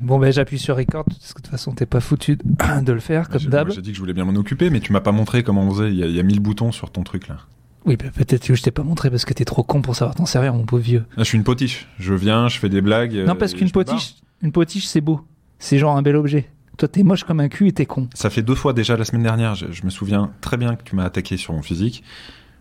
Bon 0.00 0.18
ben 0.18 0.32
j'appuie 0.32 0.58
sur 0.58 0.76
record 0.76 1.04
parce 1.04 1.32
que 1.32 1.38
de 1.38 1.42
toute 1.42 1.50
façon 1.50 1.72
t'es 1.72 1.86
pas 1.86 2.00
foutu 2.00 2.36
de, 2.36 2.92
le 2.92 3.00
faire 3.00 3.28
comme 3.28 3.42
d'hab. 3.42 3.70
J'ai 3.70 3.82
dit 3.82 3.90
que 3.90 3.94
je 3.94 4.00
voulais 4.00 4.12
bien 4.12 4.24
m'en 4.24 4.34
occuper, 4.38 4.70
mais 4.70 4.80
tu 4.80 4.92
m'as 4.92 5.00
pas 5.00 5.12
montré 5.12 5.42
comment 5.42 5.62
on 5.62 5.70
faisait. 5.70 5.90
Il 5.90 5.96
y, 5.98 6.02
a, 6.02 6.06
il 6.06 6.14
y 6.14 6.20
a 6.20 6.22
1000 6.22 6.40
boutons 6.40 6.72
sur 6.72 6.90
ton 6.90 7.02
truc 7.02 7.28
là. 7.28 7.36
Oui 7.84 7.96
ben 7.96 8.10
peut-être 8.10 8.46
que 8.46 8.54
je 8.54 8.62
t'ai 8.62 8.70
pas 8.70 8.82
montré 8.82 9.10
parce 9.10 9.24
que 9.24 9.32
t'es 9.32 9.44
trop 9.44 9.62
con 9.62 9.80
pour 9.80 9.94
savoir 9.94 10.14
t'en 10.16 10.26
servir 10.26 10.52
mon 10.54 10.64
pauvre 10.64 10.82
vieux. 10.82 11.04
Là, 11.16 11.22
je 11.22 11.28
suis 11.28 11.38
une 11.38 11.44
potiche. 11.44 11.86
Je 11.98 12.14
viens, 12.14 12.48
je 12.48 12.58
fais 12.58 12.68
des 12.68 12.80
blagues. 12.80 13.14
non 13.14 13.32
euh, 13.32 13.34
parce 13.34 13.52
et 13.52 13.56
qu'une 13.56 13.70
potiche, 13.70 14.16
une 14.42 14.52
potiche 14.52 14.86
c'est 14.86 15.00
beau. 15.00 15.20
C'est 15.58 15.78
genre 15.78 15.96
un 15.96 16.02
bel 16.02 16.16
objet. 16.16 16.48
Toi 16.78 16.88
t'es 16.88 17.02
moche 17.02 17.24
comme 17.24 17.40
un 17.40 17.48
cul 17.48 17.68
et 17.68 17.72
t'es 17.72 17.86
con. 17.86 18.08
Ça 18.14 18.30
fait 18.30 18.42
deux 18.42 18.54
fois 18.54 18.72
déjà 18.72 18.96
la 18.96 19.04
semaine 19.04 19.22
dernière. 19.22 19.54
Je, 19.54 19.70
je 19.70 19.84
me 19.84 19.90
souviens 19.90 20.32
très 20.40 20.56
bien 20.56 20.74
que 20.74 20.82
tu 20.82 20.96
m'as 20.96 21.04
attaqué 21.04 21.36
sur 21.36 21.52
mon 21.52 21.62
physique. 21.62 22.02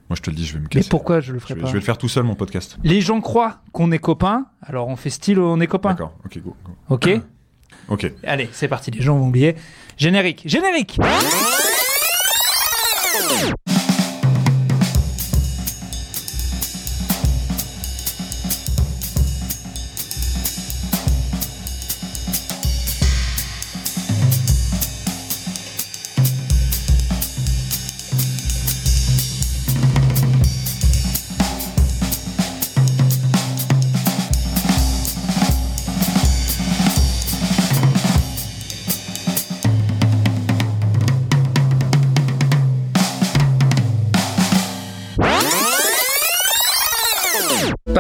Moi, 0.10 0.16
je 0.16 0.22
te 0.22 0.30
le 0.32 0.36
dis, 0.36 0.46
je 0.46 0.54
vais 0.54 0.60
me 0.60 0.64
Mais 0.64 0.70
casser. 0.70 0.90
pourquoi 0.90 1.20
je 1.20 1.34
le 1.34 1.40
je 1.40 1.54
vais, 1.54 1.62
pas 1.62 1.68
je 1.68 1.74
vais 1.74 1.80
le 1.80 1.86
faire 1.86 1.98
tout 1.98 2.10
seul, 2.10 2.24
mon 2.24 2.34
podcast. 2.36 2.78
Les 2.84 3.00
gens 3.00 3.22
croient 3.22 3.62
qu'on 3.72 3.92
est 3.92 4.00
copains, 4.00 4.48
alors 4.64 4.88
on 4.88 4.96
fait 4.96 5.12
style 5.12 5.40
on 5.40 5.60
est 5.60 5.68
copains. 5.68 5.90
D'accord. 5.92 6.14
Ok, 6.26 6.40
go. 6.40 6.56
go. 6.66 6.72
Ok 6.90 7.10
Ok. 7.90 8.12
Allez, 8.24 8.50
c'est 8.52 8.68
parti, 8.68 8.92
les 8.92 9.02
gens 9.02 9.18
vont 9.18 9.28
oublier. 9.28 9.56
Générique, 9.98 10.44
générique 10.46 10.98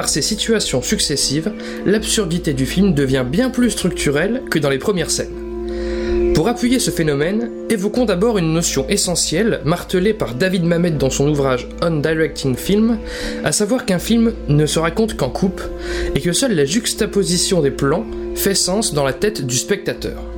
ces 0.09 0.21
situations 0.21 0.81
successives, 0.81 1.51
l'absurdité 1.85 2.53
du 2.53 2.65
film 2.65 2.93
devient 2.93 3.25
bien 3.25 3.49
plus 3.49 3.69
structurelle 3.69 4.41
que 4.49 4.59
dans 4.59 4.69
les 4.69 4.79
premières 4.79 5.11
scènes. 5.11 5.49
Pour 6.33 6.47
appuyer 6.47 6.79
ce 6.79 6.89
phénomène, 6.89 7.49
évoquons 7.69 8.05
d'abord 8.05 8.37
une 8.37 8.53
notion 8.53 8.87
essentielle 8.87 9.59
martelée 9.65 10.13
par 10.13 10.35
David 10.35 10.63
Mamet 10.63 10.91
dans 10.91 11.09
son 11.09 11.27
ouvrage 11.27 11.67
On 11.81 11.97
Directing 11.97 12.55
Film, 12.55 12.97
à 13.43 13.51
savoir 13.51 13.85
qu'un 13.85 13.99
film 13.99 14.33
ne 14.47 14.65
se 14.65 14.79
raconte 14.79 15.17
qu'en 15.17 15.29
coupe 15.29 15.61
et 16.15 16.21
que 16.21 16.31
seule 16.31 16.55
la 16.55 16.65
juxtaposition 16.65 17.61
des 17.61 17.71
plans 17.71 18.05
fait 18.35 18.55
sens 18.55 18.93
dans 18.93 19.03
la 19.03 19.13
tête 19.13 19.45
du 19.45 19.57
spectateur. 19.57 20.28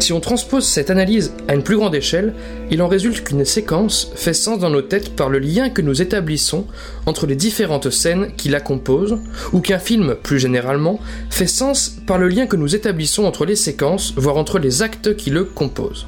Si 0.00 0.12
on 0.12 0.20
transpose 0.20 0.66
cette 0.66 0.90
analyse 0.90 1.32
à 1.48 1.54
une 1.54 1.62
plus 1.62 1.76
grande 1.76 1.94
échelle, 1.94 2.34
il 2.70 2.82
en 2.82 2.88
résulte 2.88 3.24
qu'une 3.24 3.44
séquence 3.44 4.10
fait 4.14 4.34
sens 4.34 4.58
dans 4.58 4.70
nos 4.70 4.82
têtes 4.82 5.14
par 5.16 5.28
le 5.28 5.38
lien 5.38 5.70
que 5.70 5.82
nous 5.82 6.02
établissons 6.02 6.66
entre 7.06 7.26
les 7.26 7.36
différentes 7.36 7.90
scènes 7.90 8.32
qui 8.36 8.48
la 8.48 8.60
composent, 8.60 9.18
ou 9.52 9.60
qu'un 9.60 9.78
film, 9.78 10.16
plus 10.22 10.38
généralement, 10.38 11.00
fait 11.30 11.46
sens 11.46 11.96
par 12.06 12.18
le 12.18 12.28
lien 12.28 12.46
que 12.46 12.56
nous 12.56 12.74
établissons 12.74 13.24
entre 13.24 13.44
les 13.44 13.56
séquences, 13.56 14.14
voire 14.16 14.36
entre 14.36 14.58
les 14.58 14.82
actes 14.82 15.16
qui 15.16 15.30
le 15.30 15.44
composent. 15.44 16.06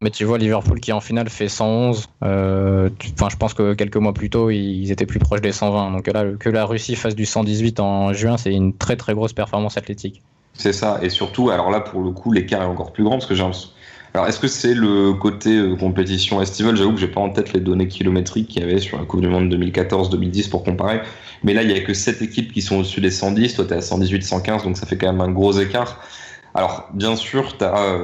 Mais 0.00 0.10
tu 0.10 0.24
vois, 0.24 0.38
Liverpool 0.38 0.80
qui 0.80 0.92
en 0.92 1.00
finale 1.00 1.28
fait 1.30 1.48
111. 1.48 2.06
euh, 2.24 2.90
Enfin, 3.14 3.28
je 3.30 3.36
pense 3.36 3.54
que 3.54 3.74
quelques 3.74 3.96
mois 3.96 4.12
plus 4.12 4.28
tôt, 4.30 4.50
ils 4.50 4.90
étaient 4.92 5.06
plus 5.06 5.18
proches 5.18 5.40
des 5.40 5.52
120. 5.52 5.92
Donc 5.92 6.06
là, 6.12 6.24
que 6.38 6.50
la 6.50 6.64
Russie 6.64 6.94
fasse 6.94 7.14
du 7.14 7.24
118 7.24 7.80
en 7.80 8.12
juin, 8.12 8.36
c'est 8.36 8.52
une 8.52 8.76
très 8.76 8.96
très 8.96 9.14
grosse 9.14 9.32
performance 9.32 9.78
athlétique. 9.78 10.22
C'est 10.56 10.72
ça. 10.72 11.00
Et 11.02 11.10
surtout, 11.10 11.50
alors 11.50 11.70
là, 11.70 11.80
pour 11.80 12.02
le 12.02 12.10
coup, 12.10 12.32
l'écart 12.32 12.62
est 12.62 12.66
encore 12.66 12.92
plus 12.92 13.04
grand 13.04 13.18
parce 13.18 13.26
que 13.26 13.34
j'ai 13.34 13.44
Alors, 14.14 14.28
est-ce 14.28 14.38
que 14.38 14.46
c'est 14.46 14.74
le 14.74 15.12
côté 15.14 15.56
euh, 15.56 15.76
compétition 15.76 16.40
estivale 16.40 16.76
J'avoue 16.76 16.92
que 16.92 17.00
j'ai 17.00 17.08
pas 17.08 17.20
en 17.20 17.30
tête 17.30 17.52
les 17.52 17.60
données 17.60 17.88
kilométriques 17.88 18.48
qu'il 18.48 18.62
y 18.62 18.64
avait 18.64 18.78
sur 18.78 18.98
la 18.98 19.04
Coupe 19.04 19.20
du 19.20 19.28
Monde 19.28 19.52
2014-2010 19.52 20.48
pour 20.48 20.62
comparer. 20.62 21.00
Mais 21.42 21.52
là, 21.54 21.62
il 21.62 21.70
y 21.70 21.74
a 21.74 21.80
que 21.80 21.92
7 21.92 22.22
équipes 22.22 22.52
qui 22.52 22.62
sont 22.62 22.76
au-dessus 22.76 23.00
des 23.00 23.10
110. 23.10 23.54
Toi, 23.54 23.64
t'es 23.64 23.74
à 23.74 23.80
118-115, 23.80 24.64
donc 24.64 24.76
ça 24.76 24.86
fait 24.86 24.96
quand 24.96 25.08
même 25.08 25.20
un 25.20 25.30
gros 25.30 25.52
écart. 25.58 26.00
Alors, 26.54 26.88
bien 26.94 27.16
sûr, 27.16 27.56
t'as 27.58 27.98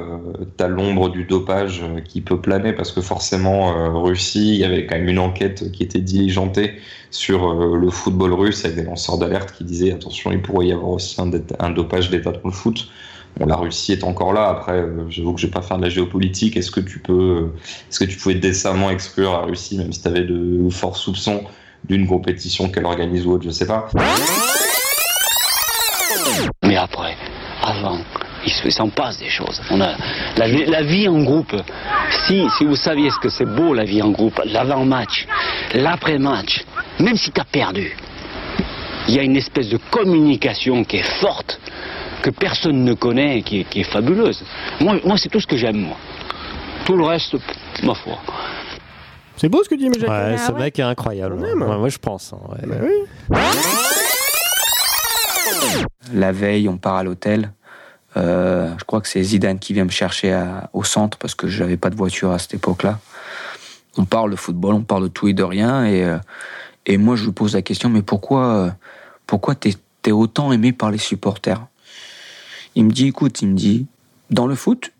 as, 0.59 0.67
l'ombre 0.67 1.09
du 1.09 1.23
dopage 1.23 1.81
euh, 1.83 2.01
qui 2.01 2.19
peut 2.19 2.39
planer 2.39 2.73
parce 2.73 2.91
que 2.91 2.99
forcément, 2.99 3.77
euh, 3.77 3.89
Russie, 3.89 4.55
il 4.55 4.59
y 4.59 4.65
avait 4.65 4.85
quand 4.85 4.95
même 4.95 5.07
une 5.07 5.19
enquête 5.19 5.71
qui 5.71 5.83
était 5.83 6.01
diligentée 6.01 6.73
sur 7.11 7.49
euh, 7.49 7.77
le 7.77 7.89
football 7.89 8.33
russe 8.33 8.65
avec 8.65 8.77
des 8.77 8.83
lanceurs 8.83 9.17
d'alerte 9.17 9.51
qui 9.51 9.63
disaient 9.63 9.91
attention, 9.91 10.31
il 10.31 10.41
pourrait 10.41 10.67
y 10.67 10.71
avoir 10.71 10.91
aussi 10.91 11.19
un, 11.21 11.69
dopage 11.69 12.09
d'État 12.09 12.31
dans 12.31 12.39
le 12.45 12.51
foot. 12.51 12.87
Bon, 13.37 13.45
la 13.45 13.55
Russie 13.55 13.93
est 13.93 14.03
encore 14.03 14.33
là. 14.33 14.47
Après, 14.47 14.77
euh, 14.77 15.09
j'avoue 15.09 15.33
que 15.33 15.41
je 15.41 15.47
vais 15.47 15.51
pas 15.51 15.61
faire 15.61 15.77
de 15.77 15.83
la 15.83 15.89
géopolitique. 15.89 16.57
Est-ce 16.57 16.71
que 16.71 16.79
tu 16.79 16.99
peux, 16.99 17.13
euh, 17.13 17.53
est-ce 17.89 17.99
que 17.99 18.05
tu 18.05 18.17
pouvais 18.17 18.35
décemment 18.35 18.89
exclure 18.89 19.33
la 19.33 19.39
Russie, 19.39 19.77
même 19.77 19.91
si 19.91 20.01
tu 20.01 20.07
avais 20.07 20.23
de 20.23 20.67
forts 20.69 20.97
soupçons 20.97 21.43
d'une 21.85 22.07
compétition 22.07 22.69
qu'elle 22.69 22.85
organise 22.85 23.25
ou 23.25 23.31
autre, 23.31 23.43
je 23.43 23.49
sais 23.49 23.67
pas. 23.67 23.87
Mais 26.63 26.77
après, 26.77 27.15
avant, 27.61 27.99
il 28.45 28.51
se- 28.51 28.65
il 28.67 28.71
s'en 28.71 28.89
passe 28.89 29.17
des 29.17 29.29
choses. 29.29 29.61
On 29.71 29.79
a 29.81 29.95
la, 30.37 30.47
vie- 30.47 30.65
la 30.65 30.81
vie 30.83 31.07
en 31.07 31.21
groupe. 31.23 31.55
Si, 32.27 32.45
si 32.57 32.65
vous 32.65 32.75
saviez 32.75 33.09
ce 33.09 33.19
que 33.19 33.29
c'est 33.29 33.45
beau 33.45 33.73
la 33.73 33.83
vie 33.83 34.01
en 34.01 34.09
groupe, 34.09 34.39
l'avant-match, 34.45 35.27
l'après-match, 35.73 36.63
même 36.99 37.15
si 37.17 37.31
tu 37.31 37.39
as 37.41 37.45
perdu, 37.45 37.95
il 39.07 39.15
y 39.15 39.19
a 39.19 39.23
une 39.23 39.35
espèce 39.35 39.69
de 39.69 39.77
communication 39.89 40.83
qui 40.83 40.97
est 40.97 41.19
forte, 41.19 41.59
que 42.21 42.29
personne 42.29 42.83
ne 42.83 42.93
connaît 42.93 43.39
et 43.39 43.41
qui 43.41 43.61
est, 43.61 43.63
qui 43.63 43.81
est 43.81 43.83
fabuleuse. 43.91 44.43
Moi, 44.79 44.97
moi 45.03 45.17
c'est 45.17 45.29
tout 45.29 45.39
ce 45.39 45.47
que 45.47 45.57
j'aime, 45.57 45.77
moi. 45.77 45.97
Tout 46.85 46.95
le 46.95 47.03
reste, 47.03 47.35
ma 47.83 47.95
foi. 47.95 48.17
C'est 49.37 49.49
beau 49.49 49.63
ce 49.63 49.69
que 49.69 49.75
dit 49.75 49.89
mais 49.89 49.97
Ouais, 49.97 50.37
ce 50.37 50.51
Ah 50.55 50.59
mec 50.59 50.77
est 50.77 50.83
incroyable. 50.83 51.35
Ouais, 51.35 51.55
moi, 51.55 51.89
je 51.89 51.97
pense. 51.97 52.31
hein, 52.33 52.37
ouais. 52.49 52.67
Bah 52.67 52.75
oui. 52.83 53.39
La 56.13 56.31
veille, 56.31 56.67
on 56.69 56.77
part 56.77 56.95
à 56.97 57.03
l'hôtel. 57.03 57.51
Euh, 58.17 58.73
je 58.77 58.83
crois 58.83 59.01
que 59.01 59.07
c'est 59.07 59.23
Zidane 59.23 59.59
qui 59.59 59.73
vient 59.73 59.85
me 59.85 59.89
chercher 59.89 60.37
au 60.73 60.83
centre 60.83 61.17
parce 61.17 61.35
que 61.35 61.47
j'avais 61.47 61.77
pas 61.77 61.89
de 61.89 61.95
voiture 61.95 62.31
à 62.31 62.39
cette 62.39 62.53
époque-là. 62.53 62.99
On 63.97 64.05
parle 64.05 64.31
de 64.31 64.35
football, 64.35 64.75
on 64.75 64.81
parle 64.81 65.03
de 65.03 65.07
tout 65.07 65.27
et 65.27 65.33
de 65.33 65.43
rien. 65.43 65.85
Et, 65.85 66.03
euh, 66.03 66.17
et 66.85 66.97
moi, 66.97 67.15
je 67.15 67.25
lui 67.25 67.31
pose 67.31 67.53
la 67.53 67.61
question, 67.61 67.89
mais 67.89 68.01
pourquoi, 68.01 68.55
euh, 68.55 68.71
pourquoi 69.27 69.55
t'es 69.55 69.75
es 70.05 70.11
autant 70.11 70.51
aimé 70.51 70.73
par 70.73 70.89
les 70.91 70.97
supporters? 70.97 71.65
Il 72.75 72.85
me 72.85 72.91
dit, 72.91 73.07
écoute, 73.07 73.41
il 73.41 73.49
me 73.49 73.55
dit, 73.55 73.85
dans 74.29 74.47
le 74.47 74.55
foot, 74.55 74.91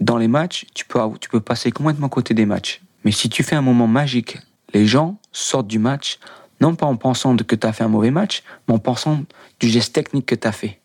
dans 0.00 0.16
les 0.16 0.28
matchs, 0.28 0.66
tu 0.74 0.84
peux, 0.84 1.00
tu 1.20 1.28
peux 1.28 1.40
passer 1.40 1.72
complètement 1.72 2.08
côté 2.08 2.34
des 2.34 2.46
matchs. 2.46 2.82
Mais 3.04 3.10
si 3.10 3.28
tu 3.28 3.42
fais 3.42 3.56
un 3.56 3.62
moment 3.62 3.86
magique, 3.86 4.38
les 4.72 4.86
gens 4.86 5.18
sortent 5.32 5.66
du 5.66 5.78
match, 5.78 6.18
non 6.60 6.74
pas 6.74 6.86
en 6.86 6.96
pensant 6.96 7.36
que 7.36 7.56
tu 7.56 7.66
as 7.66 7.72
fait 7.72 7.84
un 7.84 7.88
mauvais 7.88 8.10
match, 8.10 8.42
mais 8.68 8.74
en 8.74 8.78
pensant 8.78 9.24
du 9.58 9.68
geste 9.68 9.94
technique 9.94 10.26
que 10.26 10.34
tu 10.34 10.46
as 10.46 10.52
fait. 10.52 10.80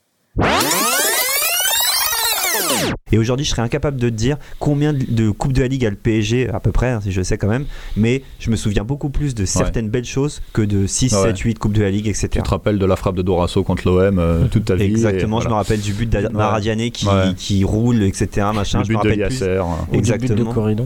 Et 3.12 3.18
aujourd'hui, 3.18 3.46
je 3.46 3.52
serais 3.52 3.62
incapable 3.62 3.98
de 3.98 4.10
te 4.10 4.14
dire 4.14 4.38
combien 4.60 4.94
de, 4.94 5.30
Coupes 5.32 5.54
de 5.54 5.62
la 5.62 5.68
Ligue 5.68 5.86
a 5.86 5.90
le 5.90 5.96
PSG, 5.96 6.50
à 6.50 6.60
peu 6.60 6.72
près, 6.72 6.90
hein, 6.90 7.00
si 7.02 7.12
je 7.12 7.22
sais 7.22 7.38
quand 7.38 7.48
même. 7.48 7.66
Mais 7.98 8.24
je 8.40 8.50
me 8.52 8.56
souviens 8.56 8.84
beaucoup 8.84 9.10
plus 9.10 9.34
de 9.36 9.46
certaines 9.46 9.90
belles 9.90 10.06
choses 10.06 10.42
que 10.54 10.62
de 10.62 10.86
6, 10.88 11.14
Ouais. 11.14 11.22
7, 11.30 11.40
8 11.40 11.60
Coupes 11.60 11.74
de 11.74 11.82
la 11.82 11.90
Ligue, 11.92 12.08
etc. 12.08 12.28
Tu 12.32 12.42
te 12.42 12.50
rappelles 12.50 12.78
de 12.80 12.86
la 12.86 12.96
frappe 12.96 13.16
de 13.16 13.22
Dorasso 13.22 13.64
contre 13.64 13.88
l'OM 13.88 14.20
euh, 14.20 14.46
toute 14.52 14.66
ta 14.66 14.76
vie. 14.76 14.84
Exactement, 14.86 15.42
je 15.42 15.48
me 15.50 15.54
rappelle 15.54 15.82
du 15.82 15.94
but 15.94 16.10
d'Aradiané 16.10 16.92
qui, 16.92 17.08
Ouais. 17.08 17.34
qui 17.36 17.64
roule, 17.64 18.04
etc. 18.04 18.48
Machin, 18.54 18.80
Le 18.80 18.86
je 18.86 18.90
me 18.92 18.98
but 18.98 19.04
de 19.04 19.10
rappelle 19.10 19.28
plus. 19.28 19.40
Yasser. 19.40 19.62
Ou 19.90 19.92
du 19.94 19.98
Exactement. 19.98 20.36
but 20.36 20.48
de 20.48 20.54
Corridon. 20.54 20.86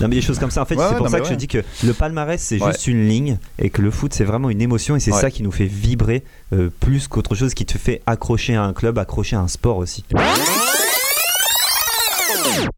Non 0.00 0.06
mais 0.06 0.14
des 0.14 0.22
choses 0.22 0.38
comme 0.38 0.52
ça. 0.52 0.62
En 0.62 0.64
fait, 0.64 0.76
Ouais, 0.76 0.84
c'est 0.90 0.96
pour 0.96 1.08
ça 1.08 1.18
que 1.18 1.24
je 1.26 1.30
ouais. 1.30 1.36
dis 1.36 1.48
que 1.48 1.58
le 1.84 1.92
palmarès 1.92 2.40
c'est 2.40 2.62
Ouais. 2.62 2.70
juste 2.70 2.86
une 2.86 3.08
ligne 3.08 3.38
et 3.58 3.68
que 3.68 3.82
le 3.82 3.90
foot 3.90 4.14
c'est 4.14 4.22
vraiment 4.22 4.48
une 4.48 4.62
émotion 4.62 4.94
et 4.94 5.00
c'est 5.00 5.12
Ouais. 5.12 5.20
ça 5.20 5.28
qui 5.32 5.42
nous 5.42 5.50
fait 5.50 5.64
vibrer 5.66 6.22
euh, 6.52 6.70
plus 6.78 7.08
qu'autre 7.08 7.34
chose 7.34 7.52
qui 7.52 7.66
te 7.66 7.76
fait 7.78 8.00
accrocher 8.06 8.54
à 8.54 8.62
un 8.62 8.72
club, 8.72 8.96
accrocher 8.98 9.34
à 9.34 9.40
un 9.40 9.48
sport 9.48 9.76
aussi. 9.78 10.04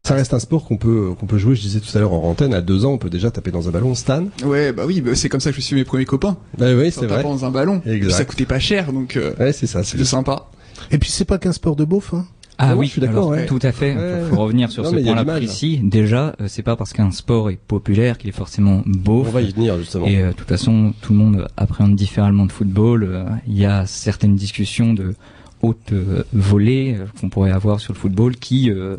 Ça 0.03 0.15
reste 0.15 0.33
un 0.33 0.39
sport 0.39 0.65
qu'on 0.65 0.77
peut 0.77 1.11
qu'on 1.19 1.25
peut 1.25 1.37
jouer. 1.37 1.55
Je 1.55 1.61
disais 1.61 1.79
tout 1.79 1.95
à 1.97 1.99
l'heure 2.01 2.13
en 2.13 2.23
antenne. 2.23 2.53
À 2.53 2.61
deux 2.61 2.85
ans, 2.85 2.93
on 2.93 2.97
peut 2.97 3.09
déjà 3.09 3.31
taper 3.31 3.51
dans 3.51 3.67
un 3.67 3.71
ballon. 3.71 3.95
Stan. 3.95 4.25
Ouais, 4.43 4.71
bah 4.71 4.83
oui, 4.85 5.01
bah 5.01 5.15
c'est 5.15 5.29
comme 5.29 5.39
ça 5.39 5.51
que 5.51 5.55
je 5.57 5.61
suis 5.61 5.75
mes 5.75 5.83
premiers 5.83 6.05
copains. 6.05 6.37
Bah 6.57 6.73
oui, 6.75 6.91
c'est 6.91 7.05
vrai. 7.05 7.23
dans 7.23 7.45
un 7.45 7.51
ballon. 7.51 7.81
Exact. 7.85 8.13
Ça 8.13 8.25
coûtait 8.25 8.45
pas 8.45 8.59
cher, 8.59 8.91
donc 8.93 9.15
euh, 9.17 9.33
Ouais, 9.39 9.53
c'est 9.53 9.67
ça. 9.67 9.83
c'était 9.83 10.05
sympa. 10.05 10.47
Et 10.91 10.97
puis 10.97 11.09
c'est 11.09 11.25
pas 11.25 11.37
qu'un 11.37 11.53
sport 11.53 11.75
de 11.75 11.85
beauf, 11.85 12.13
hein. 12.13 12.25
Ah 12.63 12.75
oui, 12.75 12.85
je 12.85 12.91
suis 12.91 13.01
d'accord, 13.01 13.29
ouais. 13.29 13.47
tout 13.47 13.59
à 13.63 13.71
fait. 13.71 13.95
Ouais. 13.95 14.21
Faut, 14.29 14.35
revenir 14.35 14.69
sur 14.71 14.83
Non, 14.83 14.91
ce 14.91 14.95
point-là 14.97 15.25
précis. 15.25 15.79
Déjà, 15.81 16.35
euh, 16.39 16.45
c'est 16.47 16.61
pas 16.61 16.75
parce 16.75 16.93
qu'un 16.93 17.09
sport 17.09 17.49
est 17.49 17.57
populaire 17.57 18.19
qu'il 18.19 18.29
est 18.29 18.33
forcément 18.33 18.83
beau. 18.85 19.23
On 19.27 19.31
va 19.31 19.41
y 19.41 19.51
venir 19.51 19.77
justement. 19.79 20.05
Et 20.05 20.21
euh, 20.21 20.27
de 20.27 20.33
toute 20.33 20.47
façon, 20.47 20.93
tout 21.01 21.13
le 21.13 21.17
monde 21.19 21.47
appréhende 21.57 21.95
différemment 21.95 22.45
de 22.45 22.51
football. 22.51 23.03
Euh, 23.03 23.25
Il 23.47 23.57
y 23.57 23.65
a 23.65 23.87
certaines 23.87 24.35
discussions 24.35 24.93
de 24.93 25.15
haute 25.63 25.91
euh, 25.91 26.23
volée 26.33 26.97
euh, 26.99 27.05
qu'on 27.19 27.29
pourrait 27.29 27.51
avoir 27.51 27.79
sur 27.79 27.93
le 27.93 27.97
football 27.97 28.35
qui, 28.35 28.69
euh, 28.69 28.97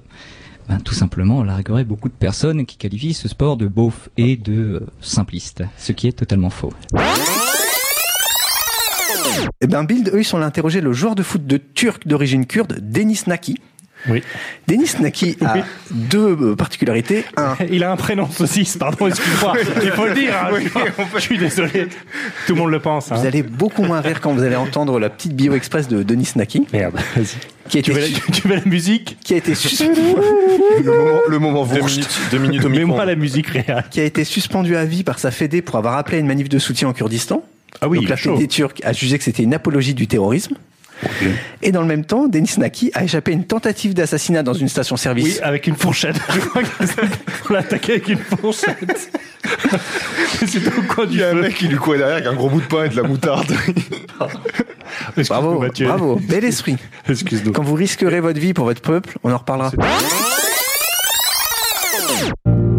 ben, 0.68 0.78
tout 0.80 0.94
simplement, 0.94 1.42
larguerait 1.42 1.84
beaucoup 1.84 2.08
de 2.08 2.14
personnes 2.14 2.64
qui 2.66 2.76
qualifient 2.76 3.14
ce 3.14 3.28
sport 3.28 3.56
de 3.56 3.66
beauf 3.66 4.08
et 4.16 4.36
de 4.36 4.52
euh, 4.52 4.86
simpliste, 5.00 5.62
ce 5.76 5.92
qui 5.92 6.08
est 6.08 6.12
totalement 6.12 6.50
faux. 6.50 6.72
Eh 9.60 9.66
ben, 9.66 9.84
Bild, 9.84 10.10
eux, 10.14 10.20
ils 10.20 10.24
sont 10.24 10.36
allés 10.38 10.46
interroger 10.46 10.80
le 10.80 10.92
joueur 10.92 11.14
de 11.14 11.22
foot 11.22 11.46
de 11.46 11.56
turc 11.56 12.06
d'origine 12.06 12.46
kurde, 12.46 12.78
Denis 12.80 13.20
Naki. 13.26 13.58
Oui. 14.08 14.20
Denis 14.66 14.90
Naki 15.00 15.36
a 15.44 15.54
Oui. 15.54 15.60
deux 15.92 16.36
euh, 16.40 16.56
particularités. 16.56 17.24
Un, 17.36 17.54
Il 17.70 17.84
a 17.84 17.92
un 17.92 17.96
prénom 17.96 18.28
saucisse, 18.28 18.76
pardon, 18.76 19.06
excuse-moi. 19.06 19.54
Il 19.82 19.90
faut 19.92 20.06
le 20.06 20.14
dire. 20.14 20.34
hein, 20.36 20.48
Oui, 20.52 20.68
je 21.14 21.20
suis 21.20 21.38
désolé. 21.38 21.86
Tout 22.46 22.54
le 22.54 22.60
monde 22.60 22.70
le 22.72 22.80
pense. 22.80 23.12
hein. 23.12 23.14
vous 23.16 23.26
allez 23.26 23.44
beaucoup 23.44 23.84
moins 23.84 24.00
rire 24.00 24.20
quand 24.20 24.32
vous 24.32 24.42
allez 24.42 24.56
entendre 24.56 24.98
la 24.98 25.08
petite 25.08 25.36
bio 25.36 25.54
express 25.54 25.86
de 25.86 26.02
Denis 26.02 26.30
Naki. 26.34 26.66
Merde, 26.72 26.94
vas-y. 27.14 27.36
Qui 27.72 27.78
a 27.78 27.82
Tu 27.82 27.90
été, 27.90 28.00
veux, 28.00 28.06
la, 28.06 28.18
tu 28.34 28.48
veux 28.48 28.54
la 28.56 28.64
musique 28.66 29.16
qui 29.24 29.32
a 29.32 29.38
été 29.38 29.54
suspendu. 29.56 29.98
le 30.78 30.82
moment, 30.90 31.20
le 31.26 31.38
moment 31.38 31.64
Deux 31.64 31.80
minutes, 31.80 32.08
deux 32.30 32.38
minutes 32.38 32.64
au 32.66 32.68
micro. 32.68 32.86
Mets-moi 32.86 33.04
la 33.06 33.14
musique 33.16 33.46
réelle. 33.46 33.84
Qui 33.90 34.00
a 34.00 34.04
été 34.04 34.24
suspendu 34.24 34.76
à 34.76 34.84
vie 34.84 35.04
par 35.04 35.18
sa 35.18 35.30
fédé 35.30 35.62
pour 35.62 35.76
avoir 35.76 35.96
appelé 35.96 36.18
à 36.18 36.20
une 36.20 36.26
manif 36.26 36.50
de 36.50 36.58
soutien 36.58 36.88
en 36.88 36.92
Kurdistan. 36.92 37.42
Ah 37.80 37.88
oui, 37.88 38.00
Donc 38.00 38.10
la 38.10 38.16
chaud. 38.16 38.34
fédé 38.34 38.46
turque 38.46 38.82
a 38.84 38.92
jugé 38.92 39.16
que 39.16 39.24
c'était 39.24 39.42
une 39.42 39.54
apologie 39.54 39.94
du 39.94 40.06
terrorisme. 40.06 40.56
Et 41.62 41.72
dans 41.72 41.80
le 41.80 41.86
même 41.86 42.04
temps, 42.04 42.28
Denis 42.28 42.54
Naki 42.58 42.90
a 42.94 43.04
échappé 43.04 43.32
à 43.32 43.34
une 43.34 43.44
tentative 43.44 43.94
d'assassinat 43.94 44.42
dans 44.42 44.54
une 44.54 44.64
Oui, 44.64 44.70
station-service. 44.70 45.40
avec 45.42 45.66
une 45.66 45.76
fourchette. 45.76 46.16
Je 46.34 46.40
crois 46.40 46.62
qu'on 47.46 47.54
l'a 47.54 47.60
attaqué 47.60 47.92
avec 47.92 48.08
une 48.08 48.18
fourchette. 48.18 49.10
C'était 50.46 50.68
au 50.76 50.82
coin 50.82 51.06
du 51.06 51.14
Il 51.14 51.20
y 51.20 51.22
a 51.24 51.28
un 51.30 51.32
feu. 51.32 51.40
mec 51.42 51.54
qui 51.56 51.68
lui 51.68 51.76
courait 51.76 51.98
derrière 51.98 52.16
avec 52.16 52.26
un 52.28 52.34
gros 52.34 52.48
bout 52.48 52.60
de 52.60 52.66
pain 52.66 52.84
et 52.84 52.88
de 52.88 52.96
la 52.96 53.02
moutarde. 53.02 53.52
Bravo, 55.28 55.58
Mathieu. 55.58 55.86
bravo, 55.86 56.20
bel 56.28 56.44
esprit. 56.44 56.76
Excuse-nous. 57.08 57.52
Quand 57.52 57.62
vous 57.62 57.74
risquerez 57.74 58.20
votre 58.20 58.38
vie 58.38 58.52
pour 58.52 58.66
votre 58.66 58.82
peuple, 58.82 59.16
on 59.24 59.32
en 59.32 59.38
reparlera. 59.38 59.70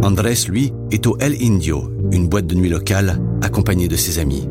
Andrés, 0.03 0.35
lui, 0.49 0.71
est 0.91 1.07
au 1.07 1.17
El 1.19 1.35
Indio, 1.41 1.91
une 2.11 2.27
boîte 2.27 2.45
de 2.47 2.55
nuit 2.55 2.69
locale, 2.69 3.19
accompagné 3.41 3.87
de 3.87 3.95
ses 3.95 4.19
amis. 4.19 4.47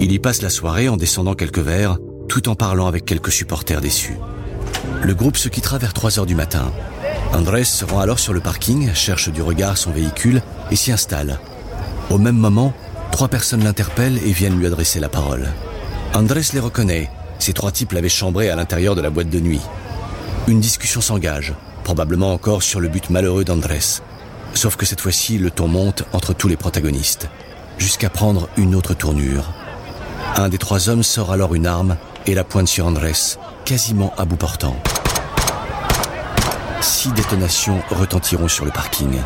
Il 0.00 0.12
y 0.12 0.18
passe 0.18 0.42
la 0.42 0.50
soirée 0.50 0.88
en 0.88 0.96
descendant 0.96 1.34
quelques 1.34 1.58
verres, 1.58 1.98
tout 2.32 2.48
en 2.48 2.54
parlant 2.54 2.86
avec 2.86 3.04
quelques 3.04 3.30
supporters 3.30 3.82
déçus. 3.82 4.16
Le 5.02 5.12
groupe 5.12 5.36
se 5.36 5.50
quittera 5.50 5.76
vers 5.76 5.92
3 5.92 6.18
heures 6.18 6.24
du 6.24 6.34
matin. 6.34 6.72
Andrés 7.34 7.64
se 7.64 7.84
rend 7.84 8.00
alors 8.00 8.18
sur 8.18 8.32
le 8.32 8.40
parking, 8.40 8.94
cherche 8.94 9.28
du 9.28 9.42
regard 9.42 9.76
son 9.76 9.90
véhicule 9.90 10.40
et 10.70 10.76
s'y 10.76 10.92
installe. 10.92 11.38
Au 12.08 12.16
même 12.16 12.38
moment, 12.38 12.72
trois 13.10 13.28
personnes 13.28 13.62
l'interpellent 13.62 14.16
et 14.24 14.32
viennent 14.32 14.58
lui 14.58 14.66
adresser 14.66 14.98
la 14.98 15.10
parole. 15.10 15.46
Andrés 16.14 16.40
les 16.54 16.58
reconnaît. 16.58 17.10
Ces 17.38 17.52
trois 17.52 17.70
types 17.70 17.92
l'avaient 17.92 18.08
chambré 18.08 18.48
à 18.48 18.56
l'intérieur 18.56 18.94
de 18.94 19.02
la 19.02 19.10
boîte 19.10 19.28
de 19.28 19.38
nuit. 19.38 19.60
Une 20.48 20.60
discussion 20.60 21.02
s'engage, 21.02 21.52
probablement 21.84 22.32
encore 22.32 22.62
sur 22.62 22.80
le 22.80 22.88
but 22.88 23.10
malheureux 23.10 23.44
d'Andrés. 23.44 24.00
Sauf 24.54 24.76
que 24.76 24.86
cette 24.86 25.02
fois-ci, 25.02 25.36
le 25.36 25.50
ton 25.50 25.68
monte 25.68 26.04
entre 26.14 26.32
tous 26.32 26.48
les 26.48 26.56
protagonistes, 26.56 27.28
jusqu'à 27.76 28.08
prendre 28.08 28.48
une 28.56 28.74
autre 28.74 28.94
tournure. 28.94 29.52
Un 30.36 30.48
des 30.48 30.56
trois 30.56 30.88
hommes 30.88 31.02
sort 31.02 31.30
alors 31.30 31.54
une 31.54 31.66
arme 31.66 31.98
et 32.26 32.34
la 32.34 32.44
pointe 32.44 32.68
sur 32.68 32.86
Andrés, 32.86 33.36
quasiment 33.64 34.12
à 34.16 34.24
bout 34.24 34.36
portant. 34.36 34.76
Six 36.80 37.12
détonations 37.12 37.80
retentiront 37.90 38.48
sur 38.48 38.64
le 38.64 38.70
parking. 38.70 39.20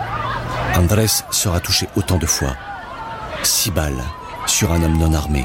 Andrés 0.74 1.06
sera 1.30 1.60
touché 1.60 1.88
autant 1.96 2.18
de 2.18 2.26
fois. 2.26 2.54
Six 3.42 3.70
balles 3.70 4.02
sur 4.46 4.72
un 4.72 4.82
homme 4.82 4.98
non 4.98 5.14
armé. 5.14 5.44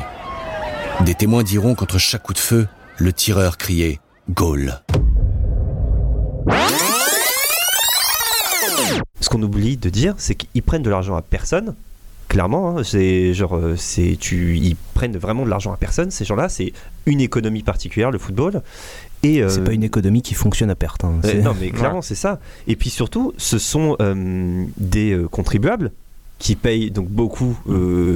Des 1.01 1.15
témoins 1.15 1.43
diront 1.43 1.73
qu'entre 1.73 1.97
chaque 1.97 2.23
coup 2.23 2.33
de 2.33 2.39
feu, 2.39 2.67
le 2.97 3.13
tireur 3.13 3.57
criait 3.57 3.99
Gaulle. 4.29 4.81
Ce 9.19 9.29
qu'on 9.29 9.41
oublie 9.41 9.77
de 9.77 9.89
dire, 9.89 10.15
c'est 10.17 10.35
qu'ils 10.35 10.63
prennent 10.63 10.83
de 10.83 10.89
l'argent 10.89 11.15
à 11.15 11.21
personne. 11.21 11.75
Clairement, 12.31 12.77
hein, 12.77 12.83
c'est 12.85 13.33
genre, 13.33 13.55
euh, 13.57 13.75
c'est 13.75 14.15
tu, 14.17 14.57
ils 14.57 14.77
prennent 14.93 15.17
vraiment 15.17 15.43
de 15.43 15.49
l'argent 15.49 15.73
à 15.73 15.77
personne. 15.77 16.11
Ces 16.11 16.23
gens-là, 16.23 16.47
c'est 16.47 16.71
une 17.05 17.19
économie 17.19 17.61
particulière, 17.61 18.09
le 18.09 18.17
football. 18.19 18.61
Et 19.23 19.43
euh, 19.43 19.49
C'est 19.49 19.63
pas 19.65 19.73
une 19.73 19.83
économie 19.83 20.21
qui 20.21 20.33
fonctionne 20.33 20.69
à 20.69 20.75
perte. 20.75 21.03
hein. 21.03 21.15
euh, 21.25 21.27
C'est- 21.29 21.41
non, 21.41 21.53
mais 21.59 21.71
clairement, 21.71 22.01
c'est 22.01 22.15
ça. 22.15 22.39
Et 22.67 22.77
puis 22.77 22.89
surtout, 22.89 23.33
ce 23.35 23.59
sont 23.59 23.97
euh, 24.01 24.63
des 24.77 25.19
contribuables 25.29 25.91
qui 26.39 26.55
payent 26.55 26.89
donc 26.89 27.09
beaucoup 27.09 27.55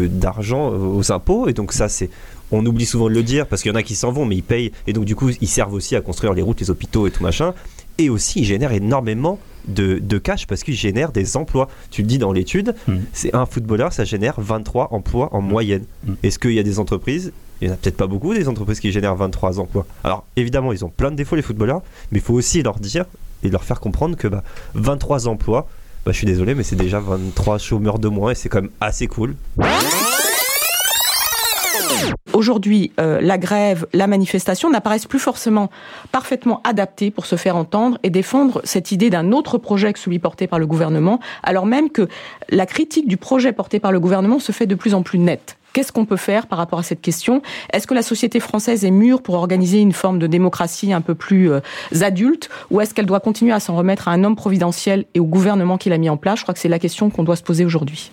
d'argent 0.10 0.70
aux 0.72 1.12
impôts. 1.12 1.48
Et 1.50 1.54
donc 1.54 1.74
ça, 1.74 1.90
c'est, 1.90 2.10
on 2.52 2.66
oublie 2.66 2.86
souvent 2.86 3.10
de 3.10 3.14
le 3.14 3.22
dire 3.22 3.46
parce 3.48 3.62
qu'il 3.62 3.70
y 3.70 3.74
en 3.74 3.78
a 3.78 3.84
qui 3.84 3.96
s'en 3.96 4.12
vont, 4.14 4.26
mais 4.26 4.38
ils 4.38 4.44
payent. 4.44 4.72
Et 4.88 4.94
donc 4.94 5.04
du 5.06 5.16
coup, 5.16 5.30
ils 5.42 5.48
servent 5.48 5.74
aussi 5.74 5.96
à 5.98 6.02
construire 6.02 6.34
les 6.34 6.42
routes, 6.42 6.62
les 6.62 6.70
hôpitaux 6.72 7.06
et 7.06 7.12
tout 7.12 7.22
machin. 7.22 7.54
Et 7.98 8.10
aussi, 8.10 8.40
ils 8.40 8.46
génèrent 8.46 8.72
énormément 8.72 9.40
de, 9.68 10.00
de 10.00 10.18
cash 10.18 10.48
parce 10.48 10.64
qu'ils 10.64 10.76
génèrent 10.76 11.12
des 11.12 11.38
emplois. 11.38 11.68
Tu 11.92 12.02
le 12.02 12.08
dis 12.08 12.18
dans 12.18 12.32
l'étude, 12.32 12.76
c'est 13.14 13.34
un 13.36 13.46
footballeur, 13.46 13.94
ça 13.94 14.04
génère 14.04 14.36
23 14.40 14.90
emplois 14.92 15.34
en 15.34 15.42
moyenne. 15.42 15.84
Est-ce 16.24 16.40
qu'il 16.40 16.54
y 16.54 16.60
a 16.60 16.64
des 16.64 16.80
entreprises 16.80 17.32
il 17.62 17.70
n'y 17.70 17.72
en 17.72 17.76
a 17.76 17.78
peut-être 17.78 17.96
pas 17.96 18.08
beaucoup 18.08 18.34
des 18.34 18.50
entreprises 18.50 18.82
qui 18.82 18.92
génèrent 18.92 19.16
23 19.16 19.60
emplois? 19.60 19.86
Alors 20.04 20.26
évidemment, 20.36 20.74
ils 20.74 20.84
ont 20.84 20.90
plein 20.90 21.10
de 21.10 21.16
défauts 21.16 21.38
les 21.38 21.42
footballeurs, 21.42 21.82
mais 22.12 22.20
il 22.20 22.22
faut 22.22 22.34
aussi 22.34 22.62
leur 22.62 22.80
dire 22.80 23.06
et 23.44 23.50
leur 23.50 23.64
faire 23.64 23.80
comprendre 23.80 24.18
que 24.18 24.28
bah, 24.28 24.44
23 24.74 25.28
emplois, 25.28 25.68
bah, 26.06 26.12
je 26.12 26.18
suis 26.18 26.28
désolé, 26.28 26.54
mais 26.54 26.64
c'est 26.64 26.76
déjà 26.76 27.00
23 27.00 27.58
chômeurs 27.58 28.00
de 28.00 28.10
moins 28.10 28.32
et 28.32 28.36
c'est 28.36 28.50
quand 28.50 28.62
même 28.62 28.72
assez 28.82 29.08
cool. 29.08 29.36
Aujourd'hui, 32.34 32.92
euh, 33.00 33.22
la 33.22 33.38
grève, 33.38 33.88
la 33.94 34.08
manifestation 34.08 34.70
n'apparaissent 34.70 35.06
plus 35.06 35.20
forcément 35.20 35.70
parfaitement 36.12 36.62
adaptées 36.64 37.12
pour 37.12 37.26
se 37.26 37.36
faire 37.36 37.56
entendre 37.56 37.98
et 38.04 38.10
défendre 38.10 38.62
cette 38.64 38.92
idée 38.92 39.10
d'un 39.10 39.32
autre 39.32 39.58
projet 39.58 39.94
que 39.94 40.00
celui 40.00 40.20
porté 40.20 40.48
par 40.48 40.60
le 40.60 40.68
gouvernement, 40.68 41.20
alors 41.44 41.66
même 41.66 41.90
que 41.90 42.08
la 42.50 42.66
critique 42.66 43.08
du 43.08 43.18
projet 43.18 43.54
porté 43.54 43.80
par 43.80 43.92
le 43.92 44.00
gouvernement 44.00 44.40
se 44.40 44.52
fait 44.52 44.68
de 44.68 44.76
plus 44.76 44.94
en 44.94 45.02
plus 45.02 45.18
nette. 45.20 45.58
Qu'est-ce 45.76 45.92
qu'on 45.92 46.06
peut 46.06 46.16
faire 46.16 46.48
par 46.48 46.58
rapport 46.58 46.80
à 46.80 46.84
cette 46.84 47.02
question? 47.02 47.42
Est-ce 47.74 47.86
que 47.86 47.94
la 47.94 48.02
société 48.02 48.40
française 48.40 48.86
est 48.86 48.92
mûre 48.92 49.22
pour 49.22 49.36
organiser 49.36 49.80
une 49.80 49.92
forme 49.92 50.20
de 50.20 50.28
démocratie 50.28 50.94
un 50.94 51.02
peu 51.02 51.16
plus 51.16 51.52
euh, 51.52 51.60
adulte? 52.00 52.50
Ou 52.72 52.80
est-ce 52.80 52.94
qu'elle 52.94 53.06
doit 53.06 53.20
continuer 53.20 53.52
à 53.52 53.60
s'en 53.60 53.76
remettre 53.76 54.08
à 54.08 54.12
un 54.12 54.24
homme 54.24 54.38
providentiel 54.38 55.04
et 55.16 55.20
au 55.20 55.26
gouvernement 55.26 55.78
qui 55.78 55.90
l'a 55.90 55.98
mis 55.98 56.10
en 56.10 56.16
place? 56.16 56.40
Je 56.40 56.44
crois 56.44 56.54
que 56.54 56.62
c'est 56.62 56.70
la 56.70 56.80
question 56.80 57.10
qu'on 57.10 57.24
doit 57.24 57.36
se 57.36 57.44
poser 57.44 57.66
aujourd'hui. 57.66 58.12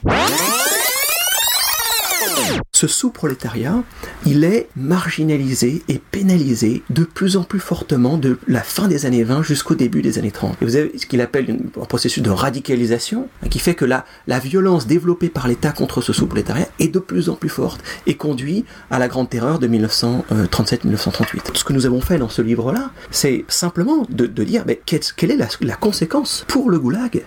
Ce 2.75 2.87
sous-prolétariat, 2.87 3.83
il 4.27 4.45
est 4.45 4.69
marginalisé 4.77 5.83
et 5.89 5.99
pénalisé 5.99 6.83
de 6.91 7.05
plus 7.05 7.37
en 7.37 7.45
plus 7.45 7.61
fortement 7.61 8.17
de 8.17 8.39
la 8.49 8.63
fin 8.63 8.89
des 8.89 9.07
années 9.07 9.23
20 9.23 9.43
jusqu'au 9.43 9.75
début 9.75 10.03
des 10.03 10.19
années 10.19 10.33
30. 10.33 10.57
Et 10.61 10.65
vous 10.65 10.77
avez 10.77 10.99
ce 10.99 11.07
qu'il 11.07 11.21
appelle 11.21 11.57
un 11.81 11.85
processus 11.85 12.23
de 12.23 12.31
radicalisation 12.31 13.29
hein, 13.43 13.49
qui 13.49 13.59
fait 13.59 13.75
que 13.75 13.85
la, 13.85 14.05
violence 14.41 14.87
développée 14.87 15.29
par 15.29 15.47
l'État 15.47 15.71
contre 15.71 16.01
ce 16.01 16.13
sous-prolétariat 16.13 16.67
est 16.81 16.89
de 16.89 16.99
plus 16.99 17.29
en 17.29 17.35
plus 17.35 17.49
forte 17.49 17.81
et 18.07 18.17
conduit 18.17 18.65
à 18.91 18.99
la 18.99 19.07
grande 19.07 19.31
terreur 19.31 19.61
de 19.61 19.69
1937-1938. 19.69 21.55
Ce 21.55 21.65
que 21.65 21.73
nous 21.73 21.87
avons 21.87 22.01
fait 22.01 22.19
dans 22.19 22.29
ce 22.29 22.43
livre-là, 22.43 22.91
c'est 23.11 23.45
simplement 23.47 24.07
de, 24.09 24.27
dire 24.27 24.65
mais 24.67 24.81
quelle 24.85 25.31
est 25.31 25.37
la, 25.61 25.77
conséquence 25.77 26.45
pour 26.49 26.71
le 26.71 26.81
goulag 26.81 27.23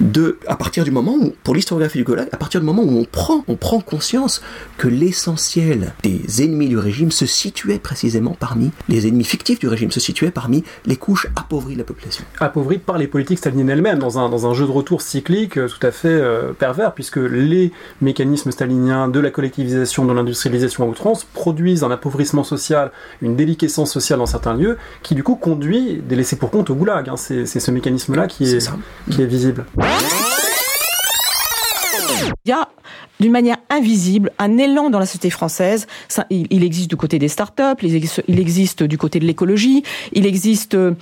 de, 0.00 0.38
à 0.46 0.56
partir 0.56 0.84
du 0.84 0.90
moment 0.90 1.14
où, 1.18 1.32
pour 1.42 1.54
l'historiographie 1.54 1.98
du 1.98 2.04
Goulag, 2.04 2.28
à 2.32 2.36
partir 2.36 2.60
du 2.60 2.66
moment 2.66 2.82
où 2.82 2.98
on 2.98 3.04
prend, 3.04 3.44
on 3.48 3.56
prend 3.56 3.80
conscience 3.80 4.42
que 4.78 4.88
l'essentiel 4.88 5.94
des 6.02 6.42
ennemis 6.42 6.68
du 6.68 6.78
régime 6.78 7.10
se 7.10 7.26
situait 7.26 7.78
précisément 7.78 8.36
parmi, 8.38 8.70
les 8.88 9.06
ennemis 9.06 9.24
fictifs 9.24 9.58
du 9.58 9.68
régime 9.68 9.90
se 9.90 10.00
situaient 10.00 10.30
parmi 10.30 10.64
les 10.86 10.96
couches 10.96 11.28
appauvries 11.36 11.74
de 11.74 11.78
la 11.78 11.84
population. 11.84 12.24
appauvrie 12.40 12.78
par 12.78 12.98
les 12.98 13.06
politiques 13.06 13.38
staliniennes 13.38 13.70
elles-mêmes, 13.70 13.98
dans 13.98 14.18
un, 14.18 14.28
dans 14.28 14.46
un 14.46 14.54
jeu 14.54 14.66
de 14.66 14.70
retour 14.70 15.02
cyclique 15.02 15.56
euh, 15.58 15.68
tout 15.68 15.86
à 15.86 15.90
fait 15.90 16.08
euh, 16.08 16.52
pervers, 16.52 16.92
puisque 16.92 17.16
les 17.16 17.72
mécanismes 18.00 18.50
staliniens 18.50 19.08
de 19.08 19.20
la 19.20 19.30
collectivisation, 19.30 20.04
de 20.04 20.12
l'industrialisation 20.12 20.84
à 20.84 20.86
outrance 20.88 21.24
produisent 21.24 21.84
un 21.84 21.90
appauvrissement 21.90 22.44
social, 22.44 22.90
une 23.22 23.36
déliquescence 23.36 23.92
sociale 23.92 24.18
dans 24.18 24.26
certains 24.26 24.54
lieux, 24.54 24.78
qui 25.02 25.14
du 25.14 25.22
coup 25.22 25.36
conduit 25.36 26.02
des 26.08 26.16
laissés 26.16 26.36
pour 26.36 26.50
compte 26.50 26.70
au 26.70 26.74
goulag. 26.74 27.08
hein. 27.08 27.16
C'est 27.16 27.46
ce 27.46 27.70
mécanisme-là 27.70 28.26
qui 28.26 28.44
est, 28.44 28.70
qui 29.10 29.22
est 29.22 29.26
visible. 29.26 29.43
Il 32.44 32.50
y 32.50 32.52
a, 32.52 32.68
d'une 33.20 33.32
manière 33.32 33.56
invisible, 33.70 34.30
un 34.38 34.58
élan 34.58 34.90
dans 34.90 34.98
la 34.98 35.06
société 35.06 35.30
française. 35.30 35.86
Ça, 36.08 36.26
il, 36.30 36.46
il 36.50 36.62
existe 36.64 36.90
du 36.90 36.96
côté 36.96 37.18
des 37.18 37.28
startups, 37.28 37.62
il 37.82 37.94
existe, 37.94 38.22
il 38.28 38.38
existe 38.38 38.82
du 38.82 38.98
côté 38.98 39.18
de 39.18 39.24
l'écologie, 39.24 39.82
il 40.12 40.26
existe, 40.26 40.74
euh, 40.74 40.92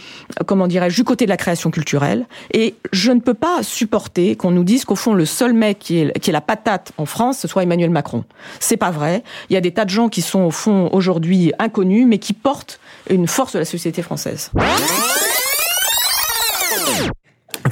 comment 0.47 0.67
dirais-je, 0.67 0.95
du 0.95 1.05
côté 1.05 1.25
de 1.25 1.31
la 1.31 1.37
création 1.37 1.71
culturelle. 1.71 2.27
Et 2.53 2.75
je 2.93 3.13
ne 3.13 3.21
peux 3.21 3.35
pas 3.35 3.63
supporter 3.63 4.37
qu'on 4.37 4.51
nous 4.51 4.65
dise 4.65 4.85
qu'au 4.85 4.95
fond, 4.95 5.15
le 5.15 5.25
seul 5.25 5.53
mec 5.53 5.79
qui 5.81 5.99
est, 5.99 6.19
qui 6.21 6.31
est 6.31 6.33
la 6.33 6.41
patate 6.41 6.93
en 6.97 7.07
France, 7.07 7.39
ce 7.39 7.49
soit 7.49 7.63
Emmanuel 7.63 7.91
Macron. 7.91 8.25
C'est 8.61 8.77
pas 8.77 8.91
vrai. 8.91 9.23
Il 9.51 9.55
y 9.55 9.57
a 9.57 9.61
des 9.61 9.73
tas 9.73 9.85
de 9.85 9.91
gens 9.91 10.09
qui 10.09 10.23
sont, 10.23 10.43
au 10.43 10.51
fond, 10.51 10.89
aujourd'hui 10.93 11.53
inconnus, 11.59 12.07
mais 12.07 12.19
qui 12.19 12.33
portent 12.33 12.79
une 13.11 13.27
force 13.27 13.53
de 13.55 13.59
la 13.59 13.65
société 13.65 14.03
française. 14.03 14.51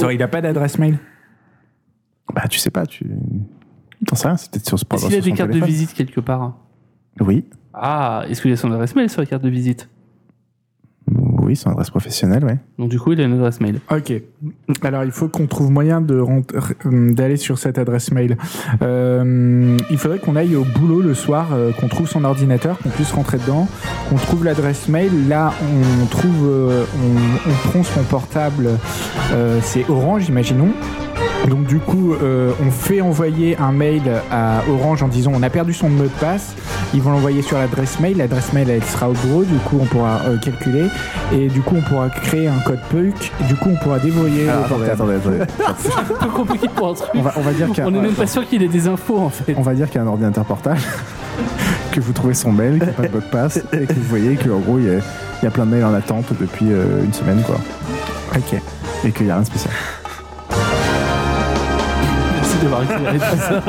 Attends, 0.00 0.11
il 0.11 0.23
a 0.23 0.28
pas 0.28 0.40
d'adresse 0.40 0.78
mail? 0.78 0.99
Bah, 2.35 2.49
tu 2.49 2.59
sais 2.59 2.71
pas, 2.71 2.87
tu. 2.87 3.07
T'en 4.07 4.16
sais 4.16 4.28
rien, 4.28 4.37
c'est 4.37 4.50
peut-être 4.50 4.66
sur 4.66 4.78
ce 4.78 4.85
Est-ce 4.92 5.07
qu'il 5.07 5.14
y 5.14 5.19
a 5.19 5.21
des 5.21 5.33
cartes 5.33 5.50
de 5.50 5.64
visite 5.64 5.92
quelque 5.92 6.21
part 6.21 6.57
Oui. 7.21 7.45
Ah, 7.75 8.25
est-ce 8.28 8.40
qu'il 8.40 8.50
y 8.50 8.54
a 8.54 8.57
son 8.57 8.73
adresse 8.73 8.95
mail 8.95 9.11
sur 9.11 9.21
la 9.21 9.26
carte 9.26 9.42
de 9.42 9.49
visite? 9.49 9.88
Oui. 11.50 11.54
oui, 11.54 11.57
son 11.57 11.71
adresse 11.71 11.90
professionnelle, 11.90 12.45
ouais. 12.45 12.59
Donc 12.78 12.90
du 12.90 12.99
coup, 13.00 13.12
il 13.12 13.21
a 13.21 13.25
une 13.25 13.33
adresse 13.35 13.61
mail. 13.61 13.80
Ok. 13.90 14.12
Alors, 14.83 15.04
il 15.04 15.11
faut 15.11 15.28
qu'on 15.28 15.47
trouve 15.47 15.71
moyen 15.71 16.00
de 16.00 16.14
euh, 16.14 17.12
d'aller 17.12 17.37
sur 17.37 17.59
cette 17.59 17.76
adresse 17.78 18.12
mail. 18.12 18.37
Euh, 18.83 19.76
il 19.90 19.99
faudrait 19.99 20.19
qu'on 20.19 20.37
aille 20.37 20.54
au 20.57 20.64
boulot 20.64 21.00
le 21.00 21.14
soir, 21.14 21.49
euh, 21.52 21.73
qu'on 21.73 21.88
trouve 21.88 22.09
son 22.09 22.25
ordinateur, 22.25 22.78
qu'on 22.78 22.88
puisse 22.90 23.12
rentrer 23.12 23.38
dedans, 23.38 23.66
qu'on 24.09 24.16
trouve 24.16 24.45
l'adresse 24.45 24.88
mail. 24.88 25.28
Là, 25.28 25.52
on 26.02 26.07
trouve, 26.07 26.47
euh, 26.49 26.85
on, 27.47 27.50
on 27.50 27.69
prend 27.71 27.83
son 27.83 28.02
portable. 28.04 28.69
euh, 29.33 29.59
c'est 29.62 29.88
Orange, 29.88 30.28
imaginons. 30.28 30.71
Donc 31.49 31.64
du 31.64 31.78
coup, 31.78 32.14
euh, 32.14 32.52
on 32.64 32.70
fait 32.70 33.00
envoyer 33.00 33.56
un 33.59 33.73
mail 33.73 34.02
à 34.30 34.61
Orange 34.70 35.02
en 35.02 35.09
disant 35.09 35.32
on 35.35 35.42
a 35.42 35.50
perdu 35.50 35.73
son 35.73 35.88
mot 35.88 36.04
de 36.04 36.09
passe. 36.20 36.54
Ils 36.92 37.00
vont 37.00 37.11
l'envoyer 37.11 37.42
sur 37.42 37.56
l'adresse 37.59 37.99
mail. 37.99 38.18
L'adresse 38.18 38.52
mail 38.52 38.68
elle 38.70 38.85
sera 38.85 39.09
au 39.09 39.12
bureau. 39.14 39.42
Du 39.44 39.56
coup, 39.59 39.78
on 39.80 39.87
pourra 39.87 40.20
euh, 40.26 40.37
calculer 40.38 40.87
et 41.32 41.49
du 41.49 41.61
coup, 41.62 41.76
on 41.78 41.82
pourra 41.82 42.09
créer 42.11 42.47
un 42.49 42.59
code 42.64 42.80
PUC. 42.90 43.32
Du 43.49 43.54
coup, 43.56 43.70
on 43.70 43.76
pourra 43.82 43.99
déverrouiller 43.99 44.49
Ah, 44.49 44.59
le 44.59 44.64
attendez, 44.64 44.87
portable. 44.87 45.12
attendez, 45.14 45.73
C'est 45.78 45.99
un 45.99 46.02
peu 46.18 46.28
compliqué 46.28 46.68
pour 46.68 46.88
un 46.90 46.94
truc. 46.94 47.09
On 47.14 47.23
va, 47.23 47.32
on 47.37 47.40
va 47.40 47.52
dire 47.52 47.66
qu'il 47.68 47.78
y 47.78 47.80
a- 47.80 47.87
On 47.87 47.94
est 47.94 48.00
même 48.00 48.12
pas 48.14 48.26
sûr 48.26 48.47
qu'il 48.47 48.62
ait 48.62 48.68
des 48.68 48.87
infos 48.87 49.18
en 49.18 49.30
fait. 49.30 49.54
On 49.56 49.62
va 49.62 49.75
dire 49.75 49.87
qu'il 49.88 49.97
y 49.97 49.99
a 49.99 50.02
un 50.04 50.09
ordinateur 50.09 50.44
portable, 50.44 50.78
que 51.92 52.00
vous 52.00 52.12
trouvez 52.12 52.35
son 52.35 52.52
mail, 52.52 52.75
qu'il 52.78 52.85
n'y 52.85 52.90
a 52.90 52.92
pas 52.92 53.02
de 53.09 53.12
mot 53.12 53.18
de 53.20 53.25
passe, 53.25 53.56
et 53.73 53.87
que 53.87 53.92
vous 53.94 54.02
voyez 54.09 54.37
qu'en 54.37 54.59
gros, 54.59 54.78
il 54.78 54.85
y, 54.85 54.90
a, 54.90 54.94
il 54.94 55.44
y 55.44 55.47
a 55.47 55.50
plein 55.50 55.64
de 55.64 55.70
mails 55.70 55.85
en 55.85 55.94
attente 55.94 56.26
depuis 56.38 56.66
euh, 56.70 57.02
une 57.04 57.12
semaine, 57.12 57.42
quoi. 57.47 57.56
Ok. 58.37 58.61
Et 59.04 59.11
qu'il 59.12 59.25
n'y 59.26 59.32
a 59.32 59.35
rien 59.37 59.42
de 59.42 59.47
spécial. 59.47 59.73
D'avoir 62.61 62.83
tout 62.83 63.38
ça. 63.38 63.62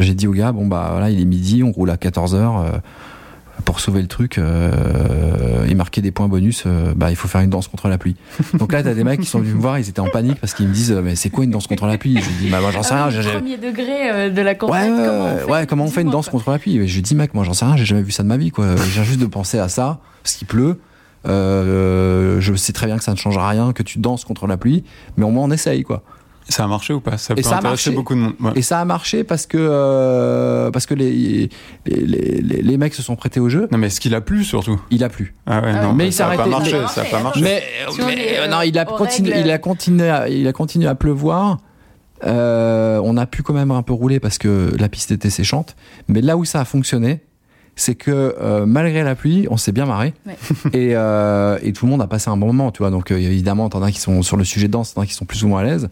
J'ai 0.00 0.14
dit 0.14 0.26
au 0.26 0.32
gars, 0.32 0.52
bon 0.52 0.66
bah 0.66 0.88
voilà, 0.92 1.10
il 1.10 1.20
est 1.20 1.24
midi, 1.24 1.62
on 1.62 1.72
roule 1.72 1.90
à 1.90 1.96
14h. 1.96 2.80
pour 3.64 3.80
sauver 3.80 4.00
le 4.02 4.06
truc 4.06 4.38
euh, 4.38 5.64
et 5.66 5.74
marquer 5.74 6.00
des 6.02 6.10
points 6.12 6.28
bonus, 6.28 6.64
euh, 6.66 6.92
bah 6.94 7.10
il 7.10 7.16
faut 7.16 7.26
faire 7.26 7.40
une 7.40 7.50
danse 7.50 7.66
contre 7.68 7.88
la 7.88 7.98
pluie. 7.98 8.14
Donc 8.58 8.72
là, 8.72 8.82
t'as 8.82 8.94
des 8.94 9.02
mecs 9.02 9.20
qui 9.20 9.26
sont 9.26 9.40
venus 9.40 9.54
me 9.54 9.60
voir, 9.60 9.78
ils 9.78 9.88
étaient 9.88 10.00
en 10.00 10.08
panique 10.08 10.38
parce 10.40 10.52
qu'ils 10.54 10.68
me 10.68 10.72
disent, 10.74 10.92
euh, 10.92 11.00
mais 11.02 11.16
c'est 11.16 11.30
quoi 11.30 11.44
une 11.44 11.50
danse 11.50 11.66
contre 11.66 11.86
la 11.86 11.98
pluie? 11.98 12.18
Je 12.20 12.28
lui 12.28 12.34
dis, 12.44 12.48
bah 12.50 12.60
moi 12.60 12.70
j'en 12.70 12.82
sais 12.82 12.94
rien. 12.94 13.04
Ah 13.04 13.08
oui, 13.08 13.14
j'ai- 13.16 13.22
j'ai- 13.22 13.32
Premier 13.32 13.56
degré 13.56 14.10
euh, 14.12 14.30
de 14.30 14.40
la 14.42 14.50
Ouais, 14.52 14.56
campagne. 14.56 14.92
ouais, 14.92 14.96
comment 15.06 15.18
on 15.18 15.24
ouais, 15.34 15.38
fait 15.40 15.50
ouais, 15.52 15.66
comment 15.66 15.84
on 15.84 15.90
fait 15.90 16.02
une 16.02 16.10
danse 16.10 16.28
contre 16.28 16.50
la 16.50 16.58
pluie? 16.58 16.76
Et 16.76 16.86
Je 16.86 16.94
lui 16.94 17.02
dis, 17.02 17.14
mec, 17.14 17.34
moi 17.34 17.44
j'en 17.44 17.54
sais 17.54 17.64
rien, 17.64 17.76
j'ai 17.76 17.86
jamais 17.86 18.02
vu 18.02 18.12
ça 18.12 18.22
de 18.22 18.28
ma 18.28 18.36
vie, 18.36 18.50
quoi. 18.50 18.76
Je 18.76 18.82
viens 18.82 19.02
juste 19.04 19.20
de 19.20 19.26
penser 19.26 19.58
à 19.58 19.68
ça, 19.68 19.98
parce 20.22 20.34
qu'il 20.36 20.46
pleut. 20.46 20.78
Euh, 21.26 22.40
je 22.40 22.54
sais 22.54 22.72
très 22.72 22.86
bien 22.86 22.96
que 22.98 23.04
ça 23.04 23.12
ne 23.12 23.16
changera 23.16 23.48
rien, 23.48 23.72
que 23.72 23.82
tu 23.82 23.98
danses 23.98 24.24
contre 24.24 24.46
la 24.46 24.56
pluie, 24.56 24.84
mais 25.16 25.24
au 25.24 25.30
moins 25.30 25.44
on 25.44 25.50
essaye, 25.50 25.82
quoi. 25.82 26.02
Ça 26.48 26.62
a 26.62 26.68
marché 26.68 26.92
ou 26.94 27.00
pas? 27.00 27.18
Ça 27.18 27.34
peut 27.34 27.42
ça 27.42 27.56
a 27.56 27.58
intéresser 27.58 27.90
marché. 27.90 27.96
beaucoup 27.96 28.14
de 28.14 28.20
monde. 28.20 28.34
Ouais. 28.38 28.52
Et 28.54 28.62
ça 28.62 28.78
a 28.78 28.84
marché 28.84 29.24
parce 29.24 29.46
que 29.46 29.56
euh, 29.58 30.70
parce 30.70 30.86
que 30.86 30.94
les, 30.94 31.10
les, 31.10 31.48
les, 31.86 32.40
les- 32.40 32.62
les 32.62 32.76
mecs 32.78 32.94
se 32.94 33.02
sont 33.02 33.16
prêtés 33.16 33.40
au 33.40 33.48
jeu. 33.48 33.66
Non, 33.72 33.78
mais 33.78 33.88
est-ce 33.88 33.98
qu'il 34.00 34.14
a 34.14 34.20
plu 34.20 34.44
surtout? 34.44 34.80
Il 34.90 35.02
a 35.02 35.08
plu. 35.08 35.34
Ah 35.46 35.60
ouais, 35.60 35.72
non, 35.82 35.92
mais 35.92 36.06
il 36.06 36.12
s'est 36.12 36.18
ça 36.18 36.28
a 36.30 36.36
pas 36.36 36.42
arrêté. 36.42 36.50
marché, 36.50 36.78
mais- 36.80 36.86
ça 36.86 37.00
a 37.00 37.04
pas 37.06 37.20
marché. 37.20 37.40
Mais, 37.40 37.62
Si 37.90 38.00
euh, 38.00 38.46
non, 38.46 38.60
il 38.62 38.78
a 38.78 38.84
continué, 38.84 39.40
il 39.40 39.50
a 39.50 39.58
continué, 39.58 40.08
à, 40.08 40.28
il 40.28 40.46
a 40.46 40.52
continué 40.52 40.86
à 40.86 40.94
pleuvoir. 40.94 41.58
Euh, 42.24 43.00
on 43.02 43.16
a 43.16 43.26
pu 43.26 43.42
quand 43.42 43.52
même 43.52 43.72
un 43.72 43.82
peu 43.82 43.92
rouler 43.92 44.20
parce 44.20 44.38
que 44.38 44.72
la 44.78 44.88
piste 44.88 45.10
était 45.10 45.30
séchante. 45.30 45.74
Mais 46.06 46.20
là 46.22 46.36
où 46.36 46.44
ça 46.44 46.60
a 46.60 46.64
fonctionné, 46.64 47.22
c'est 47.78 47.94
que 47.94 48.34
euh, 48.40 48.64
malgré 48.66 49.02
la 49.02 49.14
pluie, 49.14 49.46
on 49.50 49.58
s'est 49.58 49.70
bien 49.72 49.84
marré 49.84 50.14
Ouais. 50.26 50.34
et, 50.72 50.96
euh, 50.96 51.58
et 51.62 51.72
tout 51.74 51.84
le 51.84 51.90
monde 51.90 52.00
a 52.00 52.06
passé 52.06 52.30
un 52.30 52.36
bon 52.38 52.46
moment, 52.46 52.70
tu 52.72 52.78
vois. 52.78 52.90
Donc 52.90 53.10
euh, 53.10 53.16
évidemment, 53.18 53.68
t'en 53.68 53.82
as 53.82 53.92
qui 53.92 54.00
sont 54.00 54.22
sur 54.22 54.36
le 54.38 54.44
sujet 54.44 54.66
de 54.66 54.72
danse, 54.72 54.94
t'en 54.94 55.02
as 55.02 55.06
qui 55.06 55.12
sont 55.14 55.26
plus 55.26 55.44
ou 55.44 55.48
moins 55.48 55.60
à 55.60 55.64
l'aise. 55.64 55.88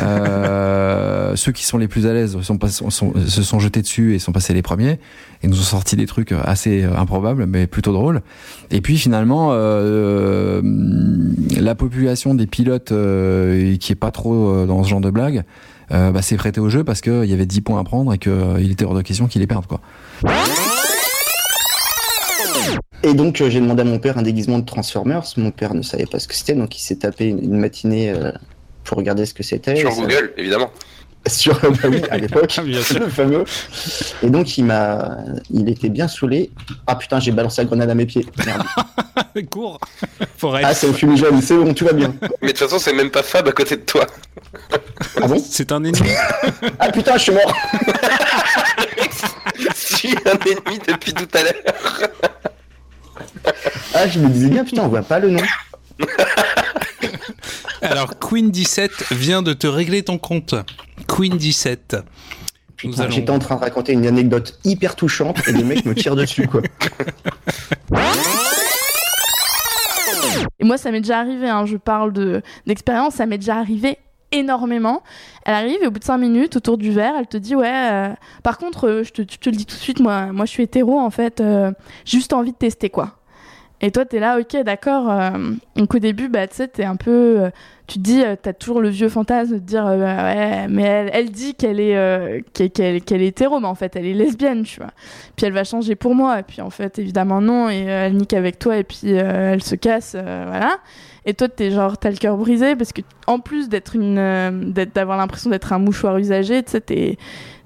Euh, 0.00 1.32
ceux 1.36 1.52
qui 1.52 1.64
sont 1.66 1.76
les 1.78 1.86
plus 1.88 2.06
à 2.06 2.12
l'aise 2.14 2.40
sont, 2.40 2.56
pas- 2.58 2.68
sont- 2.68 2.90
sont- 2.90 3.12
se 3.26 3.42
sont 3.42 3.60
jetés 3.60 3.82
dessus 3.82 4.14
et 4.14 4.18
sont 4.18 4.32
passés 4.32 4.54
les 4.54 4.62
premiers 4.62 4.98
et 5.42 5.48
nous 5.48 5.58
ont 5.58 5.62
sorti 5.62 5.96
des 5.96 6.06
trucs 6.06 6.32
assez 6.32 6.82
euh, 6.82 6.96
improbables 6.96 7.44
mais 7.46 7.66
plutôt 7.66 7.92
drôles. 7.92 8.22
Et 8.70 8.80
puis 8.80 8.96
finalement, 8.96 9.50
euh, 9.52 10.62
la 11.60 11.74
population 11.74 12.34
des 12.34 12.46
pilotes 12.46 12.92
euh, 12.92 13.76
qui 13.76 13.92
est 13.92 13.96
pas 13.96 14.10
trop 14.10 14.64
dans 14.66 14.82
ce 14.82 14.88
genre 14.88 15.00
de 15.00 15.10
blague. 15.10 15.44
Bah, 15.90 16.20
s'est 16.20 16.36
prêté 16.36 16.60
au 16.60 16.68
jeu 16.68 16.84
parce 16.84 17.00
qu'il 17.00 17.24
y 17.24 17.32
avait 17.32 17.46
10 17.46 17.62
points 17.62 17.80
à 17.80 17.84
prendre 17.84 18.12
et 18.12 18.18
qu'il 18.18 18.70
était 18.70 18.84
hors 18.84 18.92
de 18.94 19.00
question 19.00 19.26
qu'il 19.26 19.40
les 19.40 19.46
perde 19.46 19.64
quoi. 19.66 19.80
Et 23.02 23.14
donc 23.14 23.40
euh, 23.40 23.48
j'ai 23.50 23.60
demandé 23.60 23.82
à 23.82 23.84
mon 23.84 23.98
père 23.98 24.18
un 24.18 24.22
déguisement 24.22 24.58
de 24.58 24.64
Transformers. 24.64 25.22
Mon 25.36 25.50
père 25.50 25.74
ne 25.74 25.82
savait 25.82 26.06
pas 26.06 26.18
ce 26.18 26.26
que 26.28 26.34
c'était, 26.34 26.54
donc 26.54 26.76
il 26.76 26.82
s'est 26.82 26.96
tapé 26.96 27.26
une, 27.26 27.42
une 27.42 27.58
matinée 27.58 28.10
euh, 28.10 28.32
pour 28.84 28.98
regarder 28.98 29.24
ce 29.26 29.34
que 29.34 29.42
c'était. 29.42 29.76
Sur 29.76 29.92
ça- 29.92 30.00
Google, 30.02 30.32
évidemment. 30.36 30.70
Sur 31.26 31.58
bah 31.60 31.88
oui, 31.88 32.00
à 32.10 32.16
l'époque, 32.16 32.58
Bien 32.64 32.80
sûr. 32.82 33.00
le 33.00 33.08
fameux. 33.08 33.44
Et 34.22 34.30
donc 34.30 34.56
il 34.58 34.64
m'a, 34.64 35.16
il 35.50 35.68
était 35.68 35.88
bien 35.90 36.08
saoulé. 36.08 36.50
Ah 36.86 36.96
putain, 36.96 37.20
j'ai 37.20 37.32
balancé 37.32 37.60
la 37.62 37.66
grenade 37.66 37.90
à 37.90 37.94
mes 37.94 38.06
pieds. 38.06 38.24
Merde. 38.46 38.62
Cours 39.50 39.78
Ah 40.64 40.74
c'est 40.74 40.88
au 40.88 40.92
fumigène, 40.92 41.40
c'est 41.42 41.54
bon, 41.56 41.72
tout 41.74 41.84
va 41.84 41.92
bien. 41.92 42.12
Mais 42.42 42.48
de 42.48 42.52
toute 42.52 42.58
façon, 42.58 42.78
c'est 42.80 42.92
même 42.92 43.10
pas 43.10 43.22
Fab 43.22 43.46
à 43.46 43.52
côté 43.52 43.76
de 43.76 43.82
toi. 43.82 44.06
Ah 45.20 45.28
bon? 45.28 45.40
C'est 45.44 45.70
un 45.70 45.84
ennemi. 45.84 46.08
Ah 46.80 46.90
putain, 46.90 47.16
je 47.16 47.22
suis 47.24 47.32
mort. 47.32 47.54
Je 49.58 49.66
suis 49.96 50.14
un 50.24 50.38
ennemi 50.50 50.80
depuis 50.88 51.12
tout 51.12 51.28
à 51.34 51.42
l'heure. 51.42 52.10
Ah 54.00 54.06
je 54.06 54.20
me 54.20 54.28
disais 54.28 54.48
bien 54.48 54.64
putain, 54.64 54.84
on 54.84 54.88
voit 54.88 55.02
pas 55.02 55.18
le 55.18 55.30
nom. 55.30 55.40
Alors, 57.82 58.12
Queen17 58.12 59.12
vient 59.12 59.42
de 59.42 59.52
te 59.52 59.66
régler 59.66 60.04
ton 60.04 60.18
compte. 60.18 60.54
Queen17. 61.08 61.76
Nous 61.96 62.02
Putain, 62.76 63.02
allons... 63.02 63.10
J'étais 63.10 63.30
en 63.30 63.40
train 63.40 63.56
de 63.56 63.60
raconter 63.60 63.94
une 63.94 64.06
anecdote 64.06 64.60
hyper 64.62 64.94
touchante 64.94 65.48
et 65.48 65.52
les 65.52 65.64
mecs 65.64 65.84
me 65.84 65.96
tirent 65.96 66.14
dessus 66.14 66.46
quoi. 66.46 66.62
Et 70.60 70.64
moi, 70.64 70.78
ça 70.78 70.92
m'est 70.92 71.00
déjà 71.00 71.18
arrivé, 71.18 71.48
hein, 71.48 71.66
je 71.66 71.76
parle 71.76 72.12
de 72.12 72.40
d'expérience, 72.66 73.14
ça 73.14 73.26
m'est 73.26 73.38
déjà 73.38 73.56
arrivé 73.56 73.98
énormément. 74.30 75.02
Elle 75.44 75.54
arrive 75.54 75.82
et 75.82 75.88
au 75.88 75.90
bout 75.90 75.98
de 75.98 76.04
5 76.04 76.18
minutes, 76.18 76.54
autour 76.54 76.78
du 76.78 76.92
verre, 76.92 77.14
elle 77.18 77.26
te 77.26 77.36
dit 77.36 77.56
Ouais, 77.56 77.90
euh, 77.90 78.10
par 78.44 78.58
contre, 78.58 78.88
euh, 78.88 79.02
je 79.02 79.10
te, 79.10 79.22
je 79.22 79.38
te 79.38 79.50
le 79.50 79.56
dis 79.56 79.66
tout 79.66 79.74
de 79.74 79.80
suite, 79.80 79.98
moi, 79.98 80.26
moi 80.26 80.44
je 80.44 80.50
suis 80.50 80.62
hétéro 80.62 81.00
en 81.00 81.10
fait, 81.10 81.40
euh, 81.40 81.72
j'ai 82.04 82.18
juste 82.18 82.32
envie 82.32 82.52
de 82.52 82.56
tester 82.56 82.90
quoi. 82.90 83.17
Et 83.80 83.90
toi, 83.92 84.04
t'es 84.04 84.18
là, 84.18 84.38
ok, 84.40 84.62
d'accord. 84.64 85.10
euh, 85.10 85.30
donc 85.76 85.94
au 85.94 85.98
début, 85.98 86.28
bah, 86.28 86.46
tu 86.48 86.82
un 86.82 86.96
peu. 86.96 87.10
euh, 87.44 87.50
tu 87.86 87.98
te 87.98 88.02
dis, 88.02 88.22
euh, 88.22 88.34
t'as 88.40 88.52
toujours 88.52 88.80
le 88.80 88.88
vieux 88.88 89.08
fantasme 89.08 89.54
de 89.54 89.58
dire, 89.60 89.86
euh, 89.86 89.96
ouais, 89.98 90.66
mais 90.68 90.82
elle, 90.82 91.10
elle 91.12 91.30
dit 91.30 91.54
qu'elle 91.54 91.80
est, 91.80 91.96
euh, 91.96 92.40
qu'elle, 92.52 93.22
est 93.22 93.26
hétéro, 93.26 93.60
mais 93.60 93.66
en 93.66 93.74
fait, 93.74 93.96
elle 93.96 94.04
est 94.04 94.14
lesbienne, 94.14 94.64
tu 94.64 94.80
vois. 94.80 94.90
Puis 95.36 95.46
elle 95.46 95.52
va 95.52 95.64
changer 95.64 95.94
pour 95.94 96.14
moi, 96.14 96.40
et 96.40 96.42
puis 96.42 96.60
en 96.60 96.70
fait, 96.70 96.98
évidemment, 96.98 97.40
non, 97.40 97.70
et 97.70 97.78
elle 97.84 98.16
nique 98.16 98.34
avec 98.34 98.58
toi, 98.58 98.76
et 98.76 98.84
puis 98.84 99.10
elle 99.12 99.62
se 99.62 99.74
casse, 99.74 100.14
voilà. 100.14 100.78
Et 101.24 101.34
toi, 101.34 101.48
t'es 101.48 101.70
genre, 101.70 101.96
t'as 101.98 102.10
le 102.10 102.16
cœur 102.16 102.36
brisé, 102.36 102.74
parce 102.76 102.92
que 102.92 103.02
en 103.26 103.38
plus 103.38 103.68
d'être 103.68 103.94
une. 103.96 104.72
d'avoir 104.94 105.16
l'impression 105.16 105.50
d'être 105.50 105.72
un 105.72 105.78
mouchoir 105.78 106.18
usagé, 106.18 106.62
tu 106.62 106.72
sais, 106.72 106.80
t'es 106.80 107.16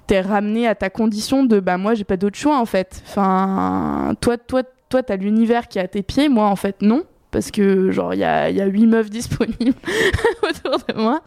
t'es 0.07 0.21
ramené 0.21 0.67
à 0.67 0.75
ta 0.75 0.89
condition 0.89 1.43
de 1.45 1.59
bah 1.61 1.77
moi 1.77 1.93
j'ai 1.93 2.03
pas 2.03 2.17
d'autre 2.17 2.37
choix 2.37 2.59
en 2.59 2.65
fait 2.65 3.01
enfin 3.07 4.13
toi 4.19 4.37
toi 4.37 4.63
toi 4.93 5.01
t'as 5.01 5.15
l'univers 5.15 5.67
qui 5.69 5.79
est 5.79 5.81
à 5.81 5.87
tes 5.87 6.03
pieds 6.03 6.29
moi 6.29 6.45
en 6.45 6.55
fait 6.55 6.83
non. 6.83 7.03
Parce 7.31 7.49
que 7.49 7.89
genre 7.89 8.13
il 8.13 8.19
y 8.19 8.23
a 8.23 8.51
y 8.51 8.61
a 8.61 8.65
huit 8.67 8.85
meufs 8.85 9.09
disponibles 9.09 9.73
autour 10.43 10.77
de 10.87 11.01
moi 11.01 11.19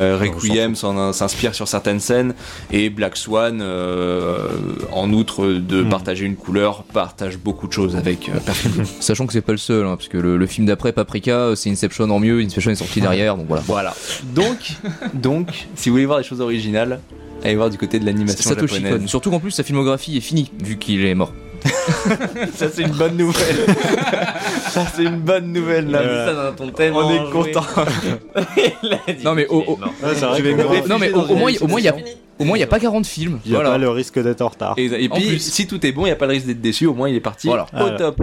Euh, 0.00 0.16
Requiem 0.16 0.74
s'inspire 0.76 1.54
sur 1.54 1.66
certaines 1.66 2.00
scènes 2.00 2.34
et 2.70 2.88
Black 2.90 3.16
Swan, 3.16 3.60
euh, 3.60 4.48
en 4.92 5.12
outre 5.12 5.46
de 5.46 5.82
partager 5.82 6.24
une 6.24 6.36
couleur, 6.36 6.84
partage 6.84 7.36
beaucoup 7.38 7.66
de 7.66 7.72
choses 7.72 7.96
avec 7.96 8.28
euh, 8.28 8.38
Perfect 8.38 8.74
Blue. 8.74 8.86
Sachant 9.00 9.26
que 9.26 9.32
c'est 9.32 9.40
pas 9.40 9.52
le 9.52 9.58
seul, 9.58 9.86
hein, 9.86 9.96
parce 9.96 10.08
que 10.08 10.18
le, 10.18 10.36
le 10.36 10.46
film 10.46 10.66
d'après, 10.66 10.92
Paprika, 10.92 11.52
c'est 11.56 11.70
Inception 11.70 12.08
en 12.10 12.20
mieux, 12.20 12.40
Inception 12.40 12.70
est 12.70 12.76
sorti 12.76 13.00
derrière, 13.00 13.36
donc 13.36 13.46
voilà. 13.48 13.62
Voilà. 13.66 13.94
Donc, 14.34 14.76
donc, 15.14 15.66
si 15.74 15.88
vous 15.88 15.94
voulez 15.94 16.06
voir 16.06 16.18
des 16.18 16.24
choses 16.24 16.40
originales, 16.40 17.00
allez 17.42 17.56
voir 17.56 17.70
du 17.70 17.78
côté 17.78 17.98
de 17.98 18.04
l'animation 18.06 18.50
Satoshi 18.50 18.82
japonaise. 18.82 19.08
Surtout 19.08 19.30
qu'en 19.30 19.40
plus, 19.40 19.50
sa 19.50 19.62
filmographie 19.62 20.16
est 20.16 20.20
finie, 20.20 20.50
vu 20.62 20.78
qu'il 20.78 21.04
est 21.04 21.14
mort. 21.14 21.32
Ça 22.54 22.66
c'est 22.72 22.82
une 22.82 22.92
bonne 22.92 23.16
nouvelle. 23.16 23.56
Ça 24.70 24.84
c'est 24.94 25.04
une 25.04 25.20
bonne 25.20 25.52
nouvelle 25.52 25.90
là. 25.90 26.26
Ça 26.26 26.52
ton 26.56 26.70
On 26.76 27.10
est 27.10 27.18
enjoué. 27.18 27.30
content. 27.52 27.64
Non 29.24 29.34
mais 29.34 29.46
au, 29.46 29.60
au- 29.62 29.78
Ouais, 29.78 30.84
non 30.88 30.98
mais 30.98 31.10
au, 31.12 31.24
moins, 31.34 31.50
une 31.50 31.58
au 31.60 31.66
moins 31.66 31.80
il 31.80 31.84
y 31.84 31.88
a, 31.88 31.96
au 32.38 32.44
moins 32.44 32.56
il 32.56 32.60
y 32.60 32.64
a 32.64 32.66
pas 32.66 32.78
40 32.78 33.06
films. 33.06 33.40
Il 33.44 33.50
n'y 33.50 33.56
a 33.56 33.60
Voilà. 33.60 33.72
pas 33.74 33.78
le 33.78 33.88
risque 33.90 34.18
d'être 34.22 34.42
en 34.42 34.48
retard. 34.48 34.74
Et, 34.76 34.84
et 34.86 35.08
En 35.10 35.14
puis 35.16 35.26
plus. 35.28 35.38
si 35.40 35.66
tout 35.66 35.84
est 35.86 35.92
bon, 35.92 36.02
il 36.02 36.06
n'y 36.06 36.12
a 36.12 36.16
pas 36.16 36.26
le 36.26 36.32
risque 36.32 36.46
d'être 36.46 36.60
déçu. 36.60 36.86
Au 36.86 36.94
moins 36.94 37.08
il 37.08 37.16
est 37.16 37.20
parti 37.20 37.48
Voilà. 37.48 37.66
au 37.80 37.90
top. 37.96 38.16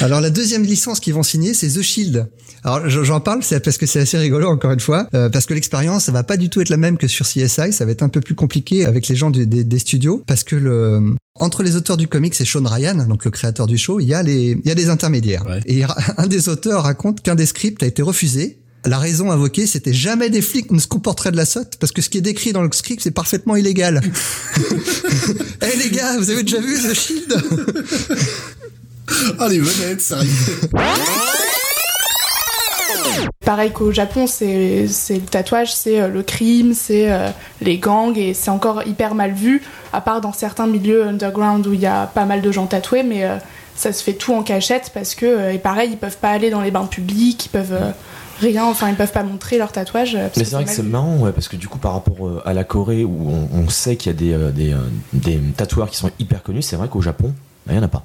Alors 0.00 0.20
la 0.20 0.30
deuxième 0.30 0.64
licence 0.64 1.00
qu'ils 1.00 1.14
vont 1.14 1.22
signer, 1.22 1.54
c'est 1.54 1.68
The 1.68 1.82
Shield. 1.82 2.28
Alors 2.64 2.88
je- 2.88 3.04
j'en 3.04 3.20
parle, 3.20 3.42
c'est 3.42 3.60
parce 3.60 3.78
que 3.78 3.86
c'est 3.86 4.00
assez 4.00 4.18
rigolo 4.18 4.48
encore 4.48 4.72
une 4.72 4.80
fois, 4.80 5.06
euh, 5.14 5.28
parce 5.28 5.46
que 5.46 5.54
l'expérience 5.54 6.04
ça 6.04 6.12
va 6.12 6.22
pas 6.24 6.36
du 6.36 6.48
tout 6.50 6.60
être 6.60 6.68
la 6.70 6.76
même 6.76 6.96
que 6.98 7.06
sur 7.08 7.26
CSI, 7.26 7.72
ça 7.72 7.84
va 7.84 7.90
être 7.92 8.02
un 8.02 8.08
peu 8.08 8.20
plus 8.20 8.34
compliqué 8.34 8.84
avec 8.86 9.06
les 9.08 9.16
gens 9.16 9.30
du- 9.30 9.46
des, 9.46 9.64
des 9.64 9.78
studios, 9.78 10.22
parce 10.26 10.44
que 10.44 10.56
le 10.56 11.14
entre 11.38 11.62
les 11.62 11.76
auteurs 11.76 11.96
du 11.96 12.08
comics 12.08 12.38
et 12.40 12.44
Sean 12.44 12.64
Ryan, 12.64 13.06
donc 13.08 13.24
le 13.24 13.30
créateur 13.30 13.66
du 13.66 13.76
show, 13.78 14.00
il 14.00 14.06
y 14.08 14.14
a 14.14 14.22
les 14.22 14.58
il 14.64 14.68
y 14.68 14.70
a 14.70 14.74
des 14.74 14.88
intermédiaires. 14.88 15.44
Et 15.66 15.74
il 15.78 15.84
ra- 15.84 15.96
un 16.18 16.26
des 16.26 16.48
auteurs 16.48 16.82
raconte 16.84 17.22
qu'un 17.22 17.34
des 17.34 17.46
scripts 17.46 17.82
a 17.82 17.86
été 17.86 18.02
refusé 18.02 18.58
la 18.86 18.98
raison 18.98 19.30
invoquée, 19.30 19.66
c'était 19.66 19.94
jamais 19.94 20.28
des 20.28 20.42
flics 20.42 20.70
ne 20.70 20.78
se 20.78 20.86
comporteraient 20.86 21.30
de 21.32 21.38
la 21.38 21.46
sorte 21.46 21.76
parce 21.78 21.90
que 21.90 22.02
ce 22.02 22.10
qui 22.10 22.18
est 22.18 22.20
décrit 22.20 22.52
dans 22.52 22.62
le 22.62 22.68
script, 22.72 23.00
c'est 23.02 23.10
parfaitement 23.12 23.56
illégal. 23.56 24.02
Eh 25.62 25.78
les 25.78 25.90
gars, 25.90 26.18
vous 26.18 26.28
avez 26.30 26.42
déjà 26.42 26.60
vu 26.60 26.74
The 26.76 26.92
Shield? 26.94 27.42
Ah 29.38 29.48
les 29.48 29.60
vedettes, 29.60 30.00
sérieux. 30.00 30.30
Pareil 33.44 33.72
qu'au 33.72 33.92
Japon, 33.92 34.26
c'est 34.26 34.86
c'est 34.88 35.14
le 35.16 35.20
tatouage, 35.22 35.74
c'est 35.74 36.00
euh, 36.00 36.08
le 36.08 36.22
crime, 36.22 36.72
c'est 36.72 37.12
euh, 37.12 37.28
les 37.60 37.76
gangs 37.78 38.16
et 38.16 38.32
c'est 38.32 38.50
encore 38.50 38.86
hyper 38.86 39.14
mal 39.14 39.32
vu, 39.32 39.62
à 39.92 40.00
part 40.00 40.20
dans 40.22 40.32
certains 40.32 40.66
milieux 40.66 41.06
underground 41.06 41.66
où 41.66 41.74
il 41.74 41.80
y 41.80 41.86
a 41.86 42.06
pas 42.06 42.24
mal 42.24 42.40
de 42.40 42.50
gens 42.50 42.66
tatoués, 42.66 43.02
mais 43.02 43.24
euh, 43.24 43.36
ça 43.76 43.92
se 43.92 44.02
fait 44.02 44.14
tout 44.14 44.32
en 44.32 44.42
cachette 44.42 44.90
parce 44.94 45.14
que, 45.14 45.52
et 45.52 45.58
pareil, 45.58 45.90
ils 45.92 45.98
peuvent 45.98 46.16
pas 46.16 46.30
aller 46.30 46.48
dans 46.48 46.62
les 46.62 46.70
bains 46.70 46.86
publics, 46.86 47.44
ils 47.46 47.50
peuvent 47.50 47.74
euh, 47.74 47.90
rien, 48.40 48.64
enfin 48.64 48.88
ils 48.88 48.96
peuvent 48.96 49.12
pas 49.12 49.22
montrer 49.24 49.58
leur 49.58 49.72
tatouage. 49.72 50.16
Mais 50.36 50.44
c'est 50.44 50.54
vrai 50.54 50.64
que 50.64 50.70
c'est 50.70 50.82
marrant, 50.82 51.18
ouais, 51.18 51.32
parce 51.32 51.48
que 51.48 51.56
du 51.56 51.68
coup, 51.68 51.78
par 51.78 51.92
rapport 51.92 52.42
à 52.46 52.54
la 52.54 52.64
Corée, 52.64 53.04
où 53.04 53.30
on, 53.30 53.48
on 53.58 53.68
sait 53.68 53.96
qu'il 53.96 54.10
y 54.10 54.14
a 54.14 54.18
des, 54.18 54.52
des, 54.52 54.74
des 55.12 55.38
tatoueurs 55.54 55.90
qui 55.90 55.98
sont 55.98 56.10
hyper 56.18 56.42
connus, 56.42 56.62
c'est 56.62 56.76
vrai 56.76 56.88
qu'au 56.88 57.02
Japon, 57.02 57.34
il 57.68 57.74
y 57.74 57.78
en 57.78 57.82
a 57.82 57.88
pas. 57.88 58.04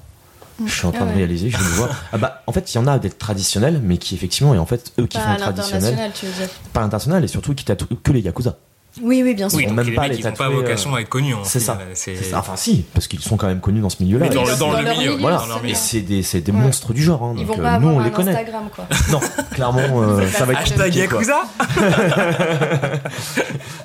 Je 0.66 0.72
suis 0.72 0.86
en 0.86 0.92
train 0.92 1.00
Ah 1.02 1.04
de 1.06 1.10
ouais. 1.10 1.16
réaliser, 1.16 1.50
je 1.50 1.56
viens 1.56 1.66
de 1.66 1.72
voir. 1.72 1.90
Ah 2.12 2.18
bah, 2.18 2.42
en 2.46 2.52
fait, 2.52 2.72
il 2.72 2.76
y 2.76 2.78
en 2.80 2.86
a 2.86 2.98
des 2.98 3.10
traditionnels, 3.10 3.80
mais 3.82 3.96
qui 3.98 4.14
effectivement, 4.14 4.54
et 4.54 4.58
en 4.58 4.66
fait, 4.66 4.92
eux 4.98 5.06
qui 5.06 5.16
Pas 5.18 5.24
font 5.24 5.36
traditionnel, 5.36 5.82
l'international, 5.96 6.12
tu 6.14 6.26
veux 6.26 6.32
dire. 6.32 6.48
pas 6.72 6.80
international, 6.82 7.24
et 7.24 7.28
surtout 7.28 7.54
qui 7.54 7.64
tatouent 7.64 7.88
que 8.02 8.12
les 8.12 8.20
yakuza. 8.20 8.56
Oui, 9.00 9.22
oui, 9.24 9.34
bien 9.34 9.48
sûr. 9.48 9.60
Ils 9.60 9.68
vont 9.68 9.68
donc 9.68 9.76
même 9.76 9.86
les 9.90 9.94
pas 9.94 10.02
mecs, 10.02 10.10
les 10.10 10.18
ils 10.18 10.26
ont 10.26 10.32
pas 10.32 10.36
tatouer, 10.46 10.56
vocation 10.56 10.92
euh, 10.92 10.96
à 10.96 11.00
être 11.00 11.08
connus, 11.08 11.34
C'est 11.44 11.60
ça. 11.60 11.78
c'est-. 11.94 12.34
Enfin, 12.34 12.56
si, 12.56 12.84
parce 12.92 13.06
qu'ils 13.06 13.20
sont 13.20 13.36
quand 13.36 13.46
même 13.46 13.60
connus 13.60 13.80
dans 13.80 13.88
ce 13.88 14.02
milieu-là. 14.02 14.26
Mais 14.28 14.34
dans 14.34 14.44
le- 14.44 14.56
dans 14.56 14.72
leur 14.72 14.82
milieu, 14.98 15.12
Voilà. 15.12 15.44
milieu. 15.62 15.70
Et 15.70 16.22
c'est 16.22 16.40
des, 16.40 16.50
monstres 16.52 16.92
du 16.92 17.00
genre. 17.00 17.22
Hein, 17.22 17.34
Ils 17.38 17.46
donc, 17.46 17.56
vont 17.56 17.62
euh, 17.62 17.64
pas 17.66 17.78
nous, 17.78 17.88
avoir 17.88 17.94
on 17.94 18.00
les 18.00 18.06
un 18.08 18.10
connaît. 18.10 18.30
Instagram, 18.32 18.64
quoi. 18.74 18.86
Non, 19.12 19.20
clairement, 19.52 20.02
euh, 20.02 20.26
ça 20.32 20.44
va 20.44 20.54
être 20.54 20.62
Hashtag. 20.62 20.92
Yakuza 20.96 21.36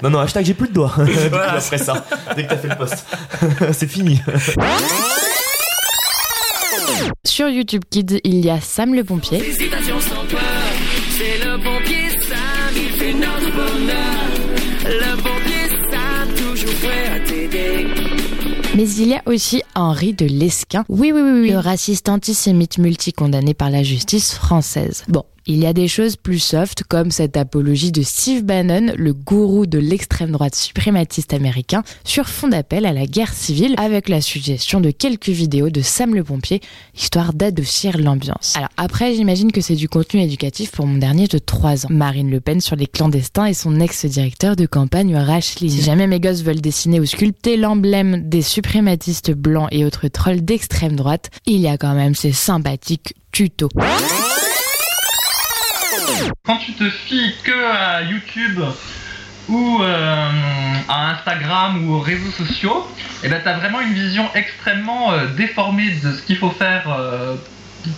Non, 0.02 0.10
non, 0.10 0.20
hashtag 0.20 0.44
j'ai 0.46 0.54
plus 0.56 0.70
de 0.70 0.74
doigts. 0.74 0.94
Voilà. 1.30 1.54
Après 1.54 1.78
ça, 1.78 2.04
dès 2.36 2.44
que 2.44 2.50
t'as 2.50 2.58
fait 2.58 2.68
le 2.70 2.76
post. 2.76 3.06
c'est 3.74 3.88
fini. 3.88 4.20
Sur 7.36 7.50
YouTube 7.50 7.84
Kids, 7.90 8.22
il 8.24 8.46
y 8.46 8.50
a 8.50 8.62
Sam 8.62 8.94
le 8.94 9.04
pompier. 9.04 9.40
Félicitations 9.40 10.00
sans 10.00 10.26
peur, 10.26 10.40
c'est 11.18 11.44
le 11.44 11.58
pompier 11.58 12.10
Sam, 12.22 12.74
il 12.74 12.90
fait 12.92 13.14
notre 13.14 13.52
bonheur. 13.52 14.32
Le 14.86 15.18
pompier 15.18 15.68
Sam, 15.92 16.30
toujours 16.34 16.74
prêt 16.76 17.08
à 17.14 17.20
t'aider. 17.20 17.88
Mais 18.78 18.90
il 18.90 19.10
y 19.10 19.16
a 19.16 19.22
aussi 19.26 19.64
Henri 19.76 20.14
de 20.14 20.26
Lesquin. 20.26 20.86
Oui, 20.88 21.12
oui, 21.14 21.20
oui, 21.22 21.42
oui. 21.42 21.50
Le 21.50 21.58
raciste 21.58 22.08
antisémite 22.08 22.78
multicondamné 22.78 23.54
par 23.54 23.70
la 23.70 23.84
justice 23.84 24.34
française. 24.34 25.04
Bon. 25.10 25.26
Il 25.48 25.60
y 25.60 25.68
a 25.68 25.74
des 25.74 25.88
choses 25.88 26.16
plus 26.16 26.40
soft 26.40 26.84
comme 26.86 27.12
cette 27.12 27.38
apologie 27.38 27.92
de 27.92 28.02
Steve 28.02 28.44
Bannon, 28.44 28.94
le 28.98 29.14
gourou 29.14 29.68
de 29.68 29.78
l'extrême 29.78 30.32
droite 30.32 30.56
suprématiste 30.56 31.36
américain, 31.36 31.84
sur 32.04 32.28
fond 32.28 32.48
d'appel 32.48 32.84
à 32.88 32.94
la 32.94 33.06
guerre 33.06 33.32
civile 33.32 33.76
avec 33.78 34.10
la 34.10 34.22
suggestion 34.22 34.82
de 34.82 34.90
quelques 34.90 35.30
vidéos 35.30 35.70
de 35.70 35.84
Sam 35.84 36.16
le 36.16 36.24
pompier, 36.24 36.62
histoire 36.96 37.32
d'adoucir 37.34 38.00
l'ambiance. 38.00 38.56
Alors 38.56 38.70
après, 38.76 39.14
j'imagine 39.14 39.52
que 39.52 39.62
c'est 39.62 39.76
du 39.76 39.88
contenu 39.88 40.22
éducatif 40.22 40.72
pour 40.72 40.88
mon 40.88 40.98
dernier 40.98 41.28
de 41.28 41.38
3 41.38 41.86
ans. 41.86 41.90
Marine 41.92 42.32
Le 42.32 42.40
Pen 42.40 42.60
sur 42.60 42.76
les 42.76 42.88
clandestins 42.88 43.46
et 43.46 43.54
son 43.54 43.80
ex-directeur 43.80 44.56
de 44.56 44.66
campagne 44.66 45.16
Rachel. 45.16 45.70
Si 45.70 45.82
jamais 45.84 46.08
mes 46.08 46.20
gosses 46.20 46.42
veulent 46.42 46.60
dessiner 46.60 47.00
ou 47.00 47.06
sculpter 47.06 47.56
l'emblème 47.56 48.28
des 48.28 48.42
suprématistes 48.42 49.32
blancs 49.32 49.70
et 49.72 49.86
autres 49.86 50.08
trolls 50.08 50.44
d'extrême 50.44 50.96
droite, 50.96 51.30
il 51.46 51.62
y 51.62 51.68
a 51.68 51.78
quand 51.78 51.94
même 51.94 52.16
ces 52.16 52.32
sympathiques 52.32 53.14
tutos. 53.32 53.70
Quand 56.46 56.58
tu 56.58 56.74
te 56.74 56.90
fies 56.90 57.34
que 57.44 57.72
à 57.72 58.02
YouTube 58.04 58.60
ou 59.48 59.80
euh, 59.82 60.30
à 60.88 61.12
Instagram 61.12 61.88
ou 61.88 61.94
aux 61.94 62.00
réseaux 62.00 62.32
sociaux, 62.32 62.88
et 63.24 63.30
ben 63.30 63.42
t'as 63.44 63.54
vraiment 63.58 63.82
une 63.82 63.94
vision 63.94 64.30
extrêmement 64.34 65.12
euh, 65.12 65.28
déformée 65.36 65.92
de 66.04 66.12
ce 66.14 66.24
qu'il 66.24 66.38
faut 66.38 66.50
faire 66.52 66.90
euh, 66.90 67.36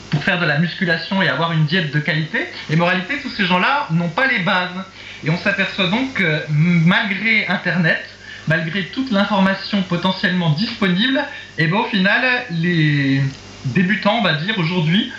pour 0.09 0.23
faire 0.23 0.39
de 0.39 0.45
la 0.45 0.59
musculation 0.59 1.21
et 1.21 1.29
avoir 1.29 1.53
une 1.53 1.65
diète 1.65 1.93
de 1.93 1.99
qualité. 1.99 2.39
Et 2.69 2.75
moralité, 2.75 3.21
tous 3.21 3.29
ces 3.29 3.45
gens-là 3.45 3.87
n'ont 3.91 4.09
pas 4.09 4.27
les 4.27 4.39
bases. 4.39 4.83
Et 5.23 5.29
on 5.29 5.37
s'aperçoit 5.37 5.87
donc 5.87 6.15
que 6.15 6.43
malgré 6.49 7.47
Internet, 7.47 8.03
malgré 8.47 8.87
toute 8.89 9.11
l'information 9.11 9.83
potentiellement 9.83 10.49
disponible, 10.51 11.23
et 11.57 11.67
ben 11.67 11.77
au 11.77 11.85
final, 11.85 12.45
les 12.49 13.23
débutants, 13.63 14.17
on 14.19 14.23
va 14.23 14.33
dire 14.33 14.57
aujourd'hui, 14.59 15.11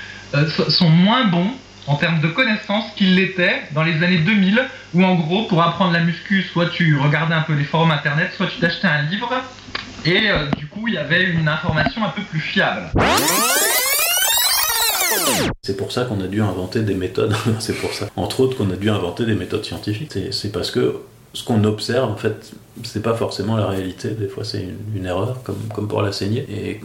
so- 0.57 0.69
sont 0.71 0.91
moins 0.91 1.25
bons 1.25 1.55
en 1.89 1.97
termes 1.97 2.21
de 2.21 2.29
connaissances 2.29 2.85
qu'ils 2.97 3.15
l'étaient 3.15 3.63
dans 3.73 3.83
les 3.83 4.03
années 4.05 4.19
2000, 4.19 4.63
où 4.95 5.03
en 5.03 5.15
gros, 5.15 5.45
pour 5.45 5.63
apprendre 5.63 5.93
la 5.93 6.01
muscu, 6.01 6.43
soit 6.43 6.67
tu 6.67 6.97
regardais 6.99 7.35
un 7.35 7.41
peu 7.41 7.55
les 7.55 7.65
forums 7.65 7.91
internet, 7.91 8.31
soit 8.37 8.47
tu 8.47 8.61
t'achetais 8.61 8.87
un 8.87 9.03
livre, 9.03 9.33
et 10.05 10.31
euh, 10.31 10.47
du 10.57 10.67
coup, 10.67 10.87
il 10.87 10.95
y 10.95 10.99
avait 10.99 11.25
une 11.25 11.49
information 11.49 12.05
un 12.05 12.11
peu 12.11 12.23
plus 12.23 12.41
fiable. 12.41 12.91
C'est 15.63 15.77
pour 15.77 15.91
ça 15.91 16.05
qu'on 16.05 16.21
a 16.21 16.27
dû 16.27 16.43
inventer 16.43 16.83
des 16.83 16.95
méthodes. 16.95 17.35
c'est 17.59 17.75
pour 17.75 17.93
ça, 17.93 18.07
entre 18.17 18.41
autres, 18.41 18.57
qu'on 18.57 18.71
a 18.71 18.77
dû 18.77 18.91
inventer 18.91 19.25
des 19.25 19.35
méthodes 19.35 19.65
scientifiques. 19.65 20.13
C'est- 20.31 20.53
parce 20.53 20.71
que 20.71 21.01
ce 21.33 21.43
qu'on 21.43 21.65
observe, 21.65 22.11
en 22.11 22.17
fait, 22.17 22.53
c'est 22.85 23.03
pas 23.03 23.15
forcément 23.15 23.57
la 23.57 23.67
réalité. 23.67 24.11
Des 24.11 24.29
fois, 24.29 24.45
c'est 24.45 24.67
une, 24.95 25.07
erreur, 25.07 25.43
comme, 25.43 25.89
pour 25.89 26.03
la 26.03 26.13
saignée. 26.13 26.47
Et 26.51 26.81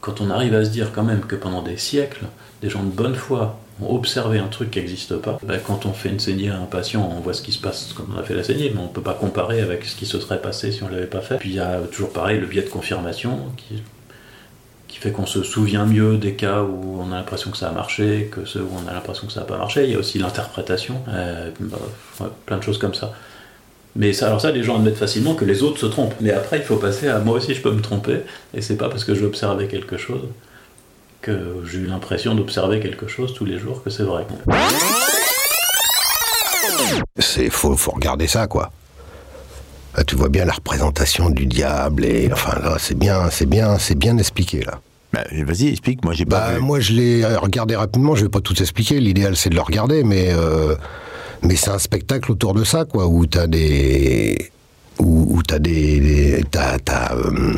quand 0.00 0.20
on 0.20 0.30
arrive 0.30 0.54
à 0.54 0.64
se 0.64 0.70
dire 0.70 0.92
quand 0.94 1.04
même 1.04 1.20
que 1.20 1.36
pendant 1.36 1.62
des 1.62 1.76
siècles, 1.76 2.24
des 2.62 2.70
gens 2.70 2.82
de 2.82 2.90
bonne 2.90 3.14
foi 3.14 3.58
ont 3.82 3.94
observé 3.94 4.38
un 4.38 4.48
truc 4.48 4.70
qui 4.70 4.78
n'existe 4.78 5.16
pas, 5.16 5.38
ben, 5.42 5.60
quand 5.64 5.86
on 5.86 5.92
fait 5.92 6.08
une 6.08 6.20
saignée 6.20 6.50
à 6.50 6.58
un 6.58 6.64
patient, 6.64 7.10
on 7.16 7.20
voit 7.20 7.34
ce 7.34 7.42
qui 7.42 7.52
se 7.52 7.60
passe 7.60 7.92
quand 7.94 8.04
on 8.14 8.18
a 8.18 8.22
fait 8.22 8.34
la 8.34 8.42
saignée, 8.42 8.72
mais 8.74 8.80
on 8.80 8.88
peut 8.88 9.02
pas 9.02 9.14
comparer 9.14 9.60
avec 9.60 9.84
ce 9.84 9.96
qui 9.96 10.06
se 10.06 10.18
serait 10.18 10.40
passé 10.40 10.72
si 10.72 10.82
on 10.82 10.88
l'avait 10.88 11.06
pas 11.06 11.20
fait. 11.20 11.36
Puis 11.36 11.50
il 11.50 11.56
y 11.56 11.60
a 11.60 11.80
toujours 11.92 12.10
pareil 12.10 12.40
le 12.40 12.46
biais 12.46 12.62
de 12.62 12.70
confirmation 12.70 13.38
qui 13.56 13.82
fait 14.98 15.10
qu'on 15.10 15.26
se 15.26 15.42
souvient 15.42 15.84
mieux 15.84 16.16
des 16.16 16.34
cas 16.34 16.62
où 16.62 17.00
on 17.00 17.12
a 17.12 17.16
l'impression 17.16 17.50
que 17.50 17.56
ça 17.56 17.68
a 17.68 17.72
marché 17.72 18.30
que 18.32 18.44
ceux 18.44 18.62
où 18.62 18.70
on 18.82 18.88
a 18.88 18.92
l'impression 18.92 19.26
que 19.26 19.32
ça 19.32 19.40
n'a 19.40 19.46
pas 19.46 19.58
marché. 19.58 19.84
Il 19.84 19.90
y 19.90 19.94
a 19.94 19.98
aussi 19.98 20.18
l'interprétation, 20.18 21.02
euh, 21.08 21.50
bah, 21.60 22.30
plein 22.46 22.58
de 22.58 22.62
choses 22.62 22.78
comme 22.78 22.94
ça. 22.94 23.12
Mais 23.94 24.22
alors 24.22 24.40
ça, 24.40 24.50
les 24.52 24.62
gens 24.62 24.76
admettent 24.76 24.96
facilement 24.96 25.34
que 25.34 25.44
les 25.44 25.62
autres 25.62 25.78
se 25.78 25.86
trompent. 25.86 26.14
Mais 26.20 26.32
après, 26.32 26.58
il 26.58 26.62
faut 26.62 26.76
passer 26.76 27.08
à 27.08 27.18
moi 27.18 27.36
aussi, 27.36 27.54
je 27.54 27.62
peux 27.62 27.72
me 27.72 27.80
tromper, 27.80 28.20
et 28.54 28.60
c'est 28.60 28.76
pas 28.76 28.88
parce 28.88 29.04
que 29.04 29.14
j'ai 29.14 29.24
observé 29.24 29.68
quelque 29.68 29.96
chose 29.96 30.22
que 31.26 31.64
j'ai 31.70 31.78
eu 31.78 31.86
l'impression 31.86 32.34
d'observer 32.36 32.78
quelque 32.80 33.08
chose 33.08 33.34
tous 33.34 33.44
les 33.44 33.58
jours 33.58 33.82
que 33.82 33.90
c'est 33.90 34.04
vrai. 34.04 34.24
C'est 37.18 37.50
faut, 37.50 37.76
faut 37.76 37.90
regarder 37.92 38.26
ça 38.26 38.46
quoi. 38.46 38.70
Là, 39.96 40.04
tu 40.04 40.14
vois 40.14 40.28
bien 40.28 40.44
la 40.44 40.52
représentation 40.52 41.30
du 41.30 41.46
diable 41.46 42.04
et 42.04 42.28
enfin 42.32 42.58
là 42.62 42.76
c'est 42.78 42.96
bien, 42.96 43.28
c'est 43.30 43.46
bien, 43.46 43.78
c'est 43.78 43.96
bien 43.98 44.16
expliqué 44.18 44.60
là. 44.62 44.80
Bah, 45.12 45.24
vas-y, 45.46 45.68
explique. 45.68 46.04
Moi, 46.04 46.12
j'ai 46.14 46.26
pas 46.26 46.40
Bah, 46.48 46.54
vu. 46.54 46.60
moi 46.60 46.80
je 46.80 46.92
l'ai 46.92 47.24
regardé 47.36 47.74
rapidement. 47.76 48.14
Je 48.14 48.24
vais 48.24 48.28
pas 48.30 48.40
tout 48.40 48.60
expliquer. 48.60 49.00
L'idéal 49.00 49.36
c'est 49.36 49.50
de 49.50 49.54
le 49.54 49.62
regarder, 49.62 50.04
mais 50.04 50.28
euh, 50.32 50.74
mais 51.42 51.56
c'est 51.56 51.70
un 51.70 51.78
spectacle 51.78 52.30
autour 52.30 52.54
de 52.54 52.62
ça 52.64 52.84
quoi, 52.84 53.06
où 53.06 53.26
t'as 53.26 53.46
des 53.46 54.50
où, 54.98 55.36
où 55.36 55.42
t'as 55.42 55.58
des, 55.58 56.00
des- 56.00 56.44
t'as 56.50 56.78
t'as 56.78 57.14
euh, 57.16 57.54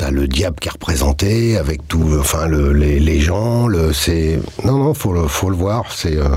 t'as 0.00 0.10
le 0.10 0.26
diable 0.26 0.56
qui 0.58 0.68
est 0.68 0.72
représenté 0.72 1.58
avec 1.58 1.86
tout, 1.86 2.16
enfin 2.18 2.48
le, 2.48 2.72
les, 2.72 2.98
les 2.98 3.20
gens. 3.20 3.68
Le 3.68 3.92
c'est 3.92 4.40
non 4.64 4.78
non 4.78 4.94
faut 4.94 5.12
le 5.12 5.28
faut 5.28 5.50
le 5.50 5.56
voir. 5.56 5.92
C'est 5.92 6.16
euh, 6.16 6.36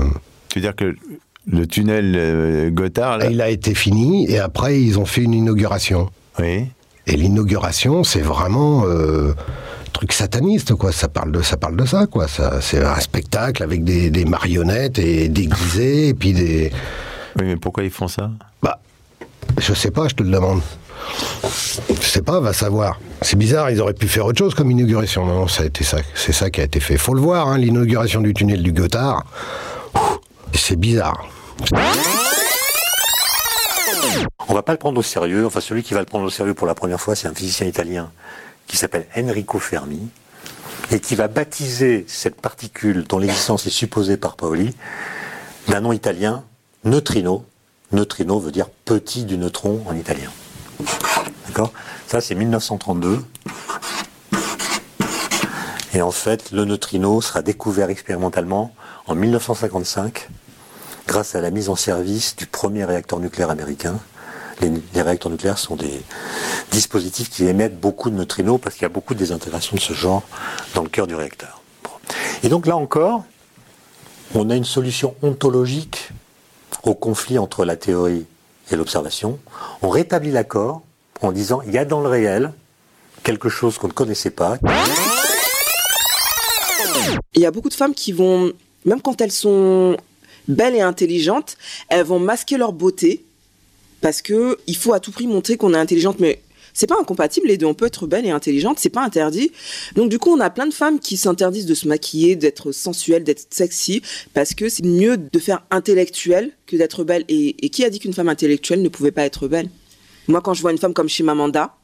Tu 0.50 0.58
veux 0.58 0.60
dire 0.60 0.76
que 0.76 0.94
le 1.50 1.66
tunnel 1.66 2.14
euh, 2.14 2.70
Gothard, 2.70 3.16
là, 3.18 3.30
Il 3.30 3.40
a 3.40 3.48
été 3.48 3.74
fini 3.74 4.30
et 4.30 4.38
après 4.38 4.82
ils 4.82 4.98
ont 4.98 5.06
fait 5.06 5.22
une 5.22 5.32
inauguration. 5.32 6.10
Oui. 6.38 6.66
Et 7.06 7.16
l'inauguration, 7.16 8.04
c'est 8.04 8.20
vraiment 8.20 8.84
euh, 8.84 9.32
truc 9.94 10.12
sataniste 10.12 10.74
quoi. 10.74 10.92
Ça 10.92 11.08
parle 11.08 11.32
de 11.32 11.40
ça 11.40 11.56
parle 11.56 11.76
de 11.76 11.86
ça 11.86 12.06
quoi. 12.06 12.28
Ça, 12.28 12.60
c'est 12.60 12.84
un 12.84 13.00
spectacle 13.00 13.62
avec 13.62 13.82
des, 13.82 14.10
des 14.10 14.26
marionnettes 14.26 14.98
et 14.98 15.30
déguisés 15.30 16.08
et 16.08 16.14
puis 16.14 16.34
des. 16.34 16.70
Oui, 17.38 17.46
mais 17.46 17.56
pourquoi 17.56 17.82
ils 17.82 17.90
font 17.90 18.08
ça? 18.08 18.30
Bah, 18.62 18.78
je 19.58 19.72
sais 19.72 19.90
pas. 19.90 20.06
Je 20.08 20.14
te 20.16 20.22
le 20.22 20.30
demande. 20.30 20.60
Je 21.88 22.06
sais 22.06 22.22
pas, 22.22 22.40
va 22.40 22.52
savoir. 22.52 23.00
C'est 23.22 23.36
bizarre, 23.36 23.70
ils 23.70 23.80
auraient 23.80 23.94
pu 23.94 24.08
faire 24.08 24.26
autre 24.26 24.38
chose 24.38 24.54
comme 24.54 24.70
inauguration. 24.70 25.26
Non, 25.26 25.34
non, 25.34 25.48
ça. 25.48 25.64
C'est 26.14 26.32
ça 26.32 26.50
qui 26.50 26.60
a 26.60 26.64
été 26.64 26.80
fait. 26.80 26.96
Faut 26.96 27.14
le 27.14 27.20
voir, 27.20 27.48
hein, 27.48 27.58
l'inauguration 27.58 28.20
du 28.20 28.34
tunnel 28.34 28.62
du 28.62 28.72
Gothard. 28.72 29.24
C'est 30.52 30.76
bizarre. 30.76 31.26
On 34.48 34.54
va 34.54 34.62
pas 34.62 34.72
le 34.72 34.78
prendre 34.78 34.98
au 34.98 35.02
sérieux. 35.02 35.46
Enfin, 35.46 35.60
celui 35.60 35.82
qui 35.82 35.94
va 35.94 36.00
le 36.00 36.06
prendre 36.06 36.24
au 36.24 36.30
sérieux 36.30 36.54
pour 36.54 36.66
la 36.66 36.74
première 36.74 37.00
fois, 37.00 37.14
c'est 37.14 37.28
un 37.28 37.34
physicien 37.34 37.66
italien 37.66 38.10
qui 38.66 38.76
s'appelle 38.76 39.06
Enrico 39.16 39.58
Fermi 39.58 40.08
et 40.90 41.00
qui 41.00 41.14
va 41.14 41.28
baptiser 41.28 42.04
cette 42.08 42.40
particule 42.40 43.04
dont 43.04 43.18
l'existence 43.18 43.66
est 43.66 43.70
supposée 43.70 44.16
par 44.16 44.36
Paoli 44.36 44.74
d'un 45.68 45.80
nom 45.80 45.92
italien, 45.92 46.44
neutrino. 46.84 47.44
Neutrino 47.92 48.38
veut 48.38 48.52
dire 48.52 48.68
petit 48.84 49.24
du 49.24 49.38
neutron 49.38 49.82
en 49.86 49.94
italien. 49.94 50.30
D'accord? 51.46 51.72
Ça, 52.06 52.20
c'est 52.20 52.34
1932. 52.34 53.24
Et 55.94 56.02
en 56.02 56.10
fait, 56.10 56.50
le 56.50 56.64
neutrino 56.64 57.20
sera 57.20 57.42
découvert 57.42 57.88
expérimentalement 57.88 58.74
en 59.06 59.14
1955 59.14 60.28
grâce 61.06 61.34
à 61.34 61.40
la 61.40 61.50
mise 61.50 61.68
en 61.68 61.76
service 61.76 62.34
du 62.34 62.46
premier 62.46 62.84
réacteur 62.84 63.20
nucléaire 63.20 63.50
américain. 63.50 63.98
Les, 64.60 65.02
réacteurs 65.02 65.30
nucléaires 65.30 65.58
sont 65.58 65.76
des 65.76 66.02
dispositifs 66.70 67.28
qui 67.28 67.44
émettent 67.44 67.78
beaucoup 67.78 68.10
de 68.10 68.16
neutrinos 68.16 68.60
parce 68.60 68.74
qu'il 68.74 68.82
y 68.82 68.86
a 68.86 68.90
beaucoup 68.90 69.14
de 69.14 69.18
désintégration 69.18 69.76
de 69.76 69.80
ce 69.80 69.92
genre 69.92 70.22
dans 70.74 70.82
le 70.82 70.88
cœur 70.88 71.06
du 71.06 71.14
réacteur. 71.14 71.62
Et 72.42 72.48
donc 72.48 72.66
là 72.66 72.76
encore, 72.76 73.24
on 74.34 74.50
a 74.50 74.56
une 74.56 74.64
solution 74.64 75.14
ontologique 75.22 76.10
au 76.82 76.94
conflit 76.94 77.38
entre 77.38 77.64
la 77.64 77.76
théorie 77.76 78.26
et 78.70 78.76
l'observation. 78.76 79.38
On 79.82 79.90
rétablit 79.90 80.30
l'accord 80.30 80.82
en 81.24 81.32
disant 81.32 81.60
il 81.66 81.72
y 81.72 81.78
a 81.78 81.84
dans 81.84 82.00
le 82.00 82.08
réel 82.08 82.52
quelque 83.22 83.48
chose 83.48 83.78
qu'on 83.78 83.88
ne 83.88 83.92
connaissait 83.92 84.30
pas. 84.30 84.58
Il 87.34 87.40
y 87.40 87.46
a 87.46 87.50
beaucoup 87.50 87.68
de 87.68 87.74
femmes 87.74 87.94
qui 87.94 88.12
vont, 88.12 88.52
même 88.84 89.00
quand 89.00 89.20
elles 89.20 89.32
sont 89.32 89.96
belles 90.46 90.74
et 90.74 90.80
intelligentes, 90.80 91.56
elles 91.88 92.04
vont 92.04 92.18
masquer 92.18 92.58
leur 92.58 92.72
beauté 92.72 93.24
parce 94.00 94.22
que 94.22 94.58
il 94.66 94.76
faut 94.76 94.92
à 94.92 95.00
tout 95.00 95.10
prix 95.10 95.26
montrer 95.26 95.56
qu'on 95.56 95.72
est 95.74 95.78
intelligente, 95.78 96.20
mais 96.20 96.42
c'est 96.74 96.86
pas 96.86 96.96
incompatible 97.00 97.46
les 97.46 97.56
deux. 97.56 97.66
On 97.66 97.74
peut 97.74 97.86
être 97.86 98.06
belle 98.06 98.26
et 98.26 98.30
intelligente, 98.30 98.78
c'est 98.78 98.90
pas 98.90 99.02
interdit. 99.02 99.52
Donc 99.94 100.10
du 100.10 100.18
coup, 100.18 100.30
on 100.30 100.40
a 100.40 100.50
plein 100.50 100.66
de 100.66 100.74
femmes 100.74 100.98
qui 100.98 101.16
s'interdisent 101.16 101.66
de 101.66 101.74
se 101.74 101.88
maquiller, 101.88 102.36
d'être 102.36 102.72
sensuelles, 102.72 103.24
d'être 103.24 103.46
sexy, 103.50 104.02
parce 104.34 104.54
que 104.54 104.68
c'est 104.68 104.84
mieux 104.84 105.16
de 105.16 105.38
faire 105.38 105.62
intellectuel 105.70 106.50
que 106.66 106.76
d'être 106.76 107.04
belle. 107.04 107.24
Et, 107.28 107.64
et 107.64 107.70
qui 107.70 107.84
a 107.84 107.90
dit 107.90 108.00
qu'une 108.00 108.12
femme 108.12 108.28
intellectuelle 108.28 108.82
ne 108.82 108.88
pouvait 108.88 109.12
pas 109.12 109.24
être 109.24 109.48
belle? 109.48 109.70
Moi, 110.28 110.40
quand 110.40 110.54
je 110.54 110.62
vois 110.62 110.72
une 110.72 110.78
femme 110.78 110.94
comme 110.94 111.08
Chimamanda, 111.08 111.74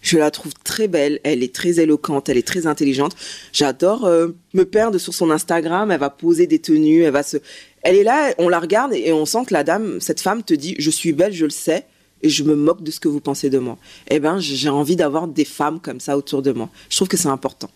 je 0.00 0.16
la 0.16 0.30
trouve 0.30 0.52
très 0.64 0.86
belle, 0.86 1.18
elle 1.24 1.42
est 1.42 1.54
très 1.54 1.80
éloquente, 1.80 2.28
elle 2.28 2.38
est 2.38 2.46
très 2.46 2.66
intelligente. 2.66 3.16
J'adore 3.52 4.04
euh, 4.04 4.28
me 4.54 4.64
perdre 4.64 4.98
sur 4.98 5.12
son 5.12 5.30
Instagram, 5.30 5.90
elle 5.90 5.98
va 5.98 6.10
poser 6.10 6.46
des 6.46 6.60
tenues, 6.60 7.02
elle 7.02 7.12
va 7.12 7.22
se 7.22 7.38
elle 7.82 7.96
est 7.96 8.04
là, 8.04 8.32
on 8.38 8.48
la 8.48 8.60
regarde 8.60 8.92
et 8.92 9.12
on 9.12 9.24
sent 9.24 9.44
que 9.46 9.54
la 9.54 9.64
dame, 9.64 10.00
cette 10.00 10.20
femme 10.20 10.42
te 10.42 10.54
dit 10.54 10.74
je 10.78 10.90
suis 10.90 11.12
belle, 11.12 11.32
je 11.32 11.44
le 11.44 11.50
sais 11.50 11.86
et 12.22 12.28
je 12.28 12.42
me 12.42 12.56
moque 12.56 12.82
de 12.82 12.90
ce 12.90 13.00
que 13.00 13.08
vous 13.08 13.20
pensez 13.20 13.50
de 13.50 13.58
moi. 13.58 13.76
Eh 14.08 14.18
ben, 14.18 14.38
j'ai 14.38 14.68
envie 14.68 14.96
d'avoir 14.96 15.28
des 15.28 15.44
femmes 15.44 15.80
comme 15.80 16.00
ça 16.00 16.16
autour 16.16 16.42
de 16.42 16.52
moi. 16.52 16.68
Je 16.90 16.96
trouve 16.96 17.08
que 17.08 17.16
c'est 17.16 17.28
important. 17.28 17.70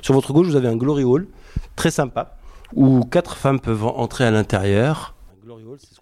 Sur 0.00 0.14
votre 0.14 0.32
gauche, 0.32 0.46
vous 0.46 0.56
avez 0.56 0.68
un 0.68 0.76
glory 0.76 1.04
hall 1.04 1.26
très 1.76 1.90
sympa 1.90 2.36
où 2.74 3.04
quatre 3.04 3.36
femmes 3.36 3.60
peuvent 3.60 3.84
entrer 3.84 4.24
à 4.24 4.30
l'intérieur. 4.30 5.14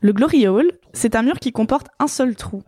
Le 0.00 0.12
Glory 0.12 0.46
Hall, 0.48 0.70
c'est 0.92 1.16
un 1.16 1.22
mur 1.22 1.38
qui 1.38 1.52
comporte 1.52 1.88
un 1.98 2.06
seul 2.06 2.36
trou, 2.36 2.62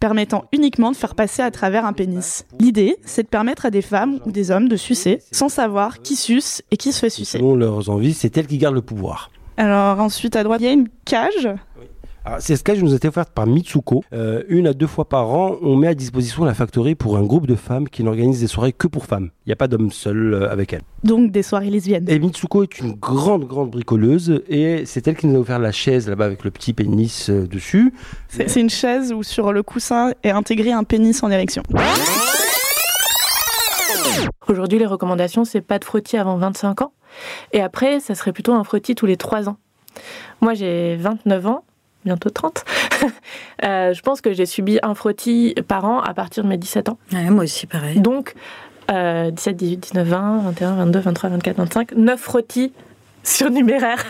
permettant 0.00 0.44
uniquement 0.52 0.90
de 0.90 0.96
faire 0.96 1.14
passer 1.14 1.42
à 1.42 1.50
travers 1.50 1.84
un 1.86 1.92
pénis. 1.92 2.44
L'idée, 2.60 2.96
c'est 3.04 3.24
de 3.24 3.28
permettre 3.28 3.66
à 3.66 3.70
des 3.70 3.82
femmes 3.82 4.20
ou 4.26 4.32
des 4.32 4.50
hommes 4.50 4.68
de 4.68 4.76
sucer 4.76 5.20
sans 5.32 5.48
savoir 5.48 6.02
qui 6.02 6.16
suce 6.16 6.62
et 6.70 6.76
qui 6.76 6.92
se 6.92 7.00
fait 7.00 7.10
sucer. 7.10 7.38
Selon 7.38 7.56
leurs 7.56 7.90
envies, 7.90 8.14
c'est 8.14 8.36
elles 8.36 8.46
qui 8.46 8.58
gardent 8.58 8.74
le 8.74 8.82
pouvoir. 8.82 9.30
Alors 9.56 10.00
ensuite, 10.00 10.36
à 10.36 10.42
droite, 10.42 10.60
il 10.60 10.64
y 10.64 10.68
a 10.68 10.72
une 10.72 10.88
cage. 11.04 11.48
Alors, 12.26 12.40
cette 12.40 12.62
cage 12.62 12.82
nous 12.82 12.94
a 12.94 12.96
été 12.96 13.06
offerte 13.06 13.28
par 13.34 13.46
Mitsuko. 13.46 14.02
Euh, 14.14 14.44
une 14.48 14.66
à 14.66 14.72
deux 14.72 14.86
fois 14.86 15.06
par 15.06 15.28
an, 15.28 15.56
on 15.60 15.76
met 15.76 15.88
à 15.88 15.94
disposition 15.94 16.46
la 16.46 16.54
factory 16.54 16.94
pour 16.94 17.18
un 17.18 17.22
groupe 17.22 17.46
de 17.46 17.54
femmes 17.54 17.86
qui 17.86 18.02
n'organise 18.02 18.40
des 18.40 18.46
soirées 18.46 18.72
que 18.72 18.86
pour 18.86 19.04
femmes. 19.04 19.28
Il 19.44 19.50
n'y 19.50 19.52
a 19.52 19.56
pas 19.56 19.68
d'hommes 19.68 19.90
seuls 19.92 20.32
euh, 20.32 20.50
avec 20.50 20.72
elle. 20.72 20.80
Donc 21.02 21.30
des 21.32 21.42
soirées 21.42 21.68
lesbiennes. 21.68 22.08
Et 22.08 22.18
Mitsuko 22.18 22.62
est 22.62 22.78
une 22.78 22.92
grande, 22.92 23.44
grande 23.46 23.70
bricoleuse 23.70 24.42
et 24.48 24.86
c'est 24.86 25.06
elle 25.06 25.16
qui 25.16 25.26
nous 25.26 25.36
a 25.36 25.40
offert 25.40 25.58
la 25.58 25.70
chaise 25.70 26.08
là-bas 26.08 26.24
avec 26.24 26.44
le 26.44 26.50
petit 26.50 26.72
pénis 26.72 27.28
euh, 27.28 27.46
dessus. 27.46 27.92
C'est 28.28 28.48
c'est 28.48 28.60
une 28.60 28.70
chaise 28.70 29.12
où 29.12 29.22
sur 29.22 29.52
le 29.52 29.62
coussin 29.62 30.12
est 30.22 30.30
intégré 30.30 30.72
un 30.72 30.84
pénis 30.84 31.22
en 31.22 31.30
érection. 31.30 31.62
Aujourd'hui, 34.48 34.78
les 34.78 34.86
recommandations, 34.86 35.44
c'est 35.44 35.60
pas 35.60 35.78
de 35.78 35.84
frottis 35.84 36.16
avant 36.16 36.38
25 36.38 36.80
ans. 36.80 36.92
Et 37.52 37.60
après, 37.60 38.00
ça 38.00 38.14
serait 38.14 38.32
plutôt 38.32 38.54
un 38.54 38.64
frottis 38.64 38.94
tous 38.94 39.06
les 39.06 39.18
3 39.18 39.50
ans. 39.50 39.58
Moi, 40.40 40.54
j'ai 40.54 40.96
29 40.96 41.46
ans, 41.46 41.64
bientôt 42.04 42.30
30. 42.30 42.64
Euh, 43.62 43.94
je 43.94 44.02
pense 44.02 44.20
que 44.20 44.32
j'ai 44.32 44.46
subi 44.46 44.78
un 44.82 44.94
frottis 44.94 45.54
par 45.68 45.84
an 45.84 46.00
à 46.00 46.12
partir 46.12 46.42
de 46.42 46.48
mes 46.48 46.58
17 46.58 46.88
ans. 46.90 46.98
moi 47.12 47.44
aussi, 47.44 47.66
pareil. 47.66 47.98
Donc, 48.00 48.34
euh, 48.90 49.30
17, 49.30 49.56
18, 49.56 49.76
19, 49.76 50.08
20, 50.08 50.38
21, 50.44 50.74
22, 50.74 50.98
23, 50.98 51.30
24, 51.30 51.56
25, 51.56 51.92
9 51.92 52.20
frottis 52.20 52.72
surnuméraires, 53.22 54.04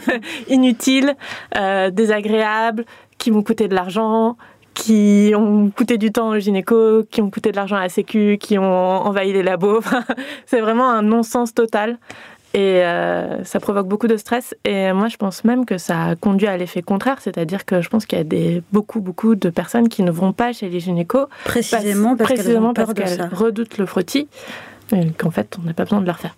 inutiles, 0.48 1.16
euh, 1.56 1.90
désagréables, 1.90 2.84
qui 3.18 3.30
m'ont 3.30 3.42
coûté 3.42 3.68
de 3.68 3.74
l'argent, 3.74 4.36
qui 4.74 5.32
ont 5.34 5.70
coûté 5.70 5.98
du 5.98 6.12
temps 6.12 6.28
au 6.28 6.38
gynéco, 6.38 7.02
qui 7.10 7.20
ont 7.20 7.30
coûté 7.30 7.50
de 7.50 7.56
l'argent 7.56 7.76
à 7.76 7.80
la 7.80 7.88
sécu, 7.88 8.38
qui 8.40 8.58
ont 8.58 8.64
envahi 8.64 9.32
les 9.32 9.42
labos. 9.42 9.82
C'est 10.46 10.60
vraiment 10.60 10.90
un 10.90 11.02
non-sens 11.02 11.52
total. 11.52 11.98
Et 12.52 12.82
euh, 12.82 13.44
ça 13.44 13.60
provoque 13.60 13.86
beaucoup 13.86 14.08
de 14.08 14.16
stress. 14.16 14.56
Et 14.64 14.92
moi, 14.92 15.08
je 15.08 15.16
pense 15.16 15.44
même 15.44 15.64
que 15.64 15.78
ça 15.78 16.04
a 16.04 16.16
conduit 16.16 16.48
à 16.48 16.56
l'effet 16.56 16.82
contraire. 16.82 17.18
C'est-à-dire 17.20 17.64
que 17.64 17.80
je 17.80 17.88
pense 17.88 18.06
qu'il 18.06 18.18
y 18.18 18.20
a 18.20 18.24
des, 18.24 18.62
beaucoup, 18.72 19.00
beaucoup 19.00 19.36
de 19.36 19.50
personnes 19.50 19.88
qui 19.88 20.02
ne 20.02 20.10
vont 20.10 20.32
pas 20.32 20.52
chez 20.52 20.68
les 20.68 20.80
gynécos. 20.80 21.26
Précisément 21.44 22.16
parce 22.16 22.34
parce 22.74 22.94
qu'elles 22.94 23.18
ça. 23.18 23.28
redoutent 23.32 23.78
le 23.78 23.86
frottis. 23.86 24.28
Et 24.92 25.10
qu'en 25.10 25.30
fait, 25.30 25.56
on 25.60 25.66
n'a 25.66 25.74
pas 25.74 25.84
besoin 25.84 26.00
de 26.00 26.06
le 26.06 26.12
refaire. 26.12 26.36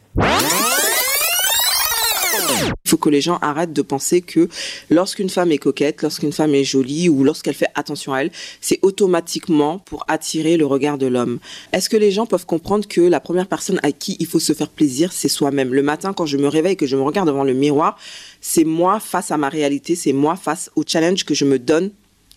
Faut 2.93 2.99
que 2.99 3.09
les 3.09 3.23
gens 3.23 3.39
arrêtent 3.41 3.73
de 3.73 3.81
penser 3.81 4.21
que 4.21 4.51
lorsqu'une 4.91 5.31
femme 5.31 5.51
est 5.51 5.57
coquette, 5.57 6.03
lorsqu'une 6.03 6.31
femme 6.31 6.55
est 6.55 6.63
jolie 6.63 7.09
ou 7.09 7.25
lorsqu'elle 7.25 7.55
fait 7.55 7.71
attention 7.75 8.13
à 8.13 8.19
elle, 8.19 8.31
c'est 8.61 8.81
automatiquement 8.83 9.79
pour 9.79 10.05
attirer 10.09 10.59
le 10.59 10.67
regard 10.67 10.99
de 10.99 11.07
l'homme. 11.07 11.39
Est-ce 11.73 11.89
que 11.89 11.97
les 11.97 12.11
gens 12.11 12.27
peuvent 12.27 12.45
comprendre 12.45 12.87
que 12.87 13.01
la 13.01 13.19
première 13.19 13.47
personne 13.47 13.81
à 13.83 13.93
qui 13.93 14.19
il 14.21 14.27
faut 14.27 14.39
se 14.39 14.53
faire 14.53 14.69
plaisir, 14.69 15.11
c'est 15.11 15.31
soi-même? 15.31 15.73
Le 15.73 15.81
matin, 15.83 16.13
quand 16.13 16.27
je 16.27 16.37
me 16.37 16.49
réveille, 16.49 16.77
que 16.77 16.85
je 16.85 16.95
me 16.95 17.01
regarde 17.01 17.29
devant 17.29 17.45
le 17.45 17.55
miroir, 17.55 17.99
c'est 18.43 18.65
moi 18.65 19.01
face 19.01 19.31
à 19.31 19.39
ma 19.39 19.49
réalité, 19.49 19.95
c'est 19.97 20.13
moi 20.13 20.37
face 20.37 20.71
au 20.77 20.85
challenge 20.87 21.25
que 21.25 21.33
je 21.33 21.47
me 21.47 21.59
donne 21.59 21.93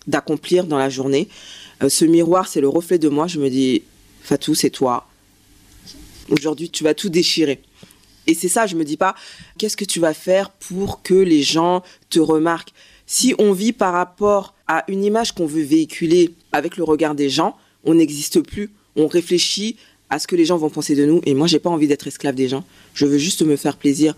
d'accomplir 0.08 0.68
dans 0.68 0.78
la 0.78 0.90
journée. 0.90 1.28
Euh, 1.84 1.90
ce 1.90 2.06
miroir, 2.06 2.48
c'est 2.48 2.62
le 2.62 2.70
reflet 2.70 2.98
de 2.98 3.10
moi. 3.10 3.28
Je 3.28 3.42
me 3.42 3.50
dis, 3.50 3.84
Fatou, 4.22 4.56
c'est 4.56 4.70
toi. 4.70 5.06
Aujourd'hui, 6.30 6.70
tu 6.70 6.86
vas 6.86 6.94
tout 6.94 7.10
déchirer. 7.10 7.60
Et 8.28 8.34
c'est 8.34 8.48
ça, 8.48 8.66
je 8.66 8.76
me 8.76 8.84
dis 8.84 8.98
pas, 8.98 9.16
qu'est-ce 9.58 9.78
que 9.78 9.86
tu 9.86 10.00
vas 10.00 10.14
faire 10.14 10.50
pour 10.50 11.02
que 11.02 11.14
les 11.14 11.44
gens 11.44 11.84
te 12.10 12.20
remarquent? 12.20 12.74
Si 13.06 13.36
on 13.38 13.52
vit 13.52 13.72
par 13.72 13.94
rapport 13.94 14.56
à 14.68 14.84
une 14.88 15.04
image 15.04 15.34
qu'on 15.34 15.46
veut 15.46 15.62
véhiculer 15.62 16.34
avec 16.52 16.78
le 16.78 16.84
regard 16.84 17.16
des 17.16 17.30
gens, 17.30 17.56
on 17.84 17.96
n'existe 17.96 18.42
plus. 18.42 18.72
On 18.96 19.08
réfléchit 19.08 19.78
à 20.10 20.20
ce 20.20 20.28
que 20.28 20.36
les 20.36 20.46
gens 20.46 20.58
vont 20.58 20.70
penser 20.70 20.96
de 20.96 21.06
nous. 21.06 21.22
Et 21.26 21.34
moi, 21.34 21.48
j'ai 21.48 21.60
pas 21.60 21.70
envie 21.70 21.88
d'être 21.88 22.08
esclave 22.08 22.36
des 22.36 22.48
gens. 22.48 22.64
Je 22.94 23.06
veux 23.06 23.18
juste 23.18 23.42
me 23.44 23.56
faire 23.56 23.78
plaisir. 23.78 24.16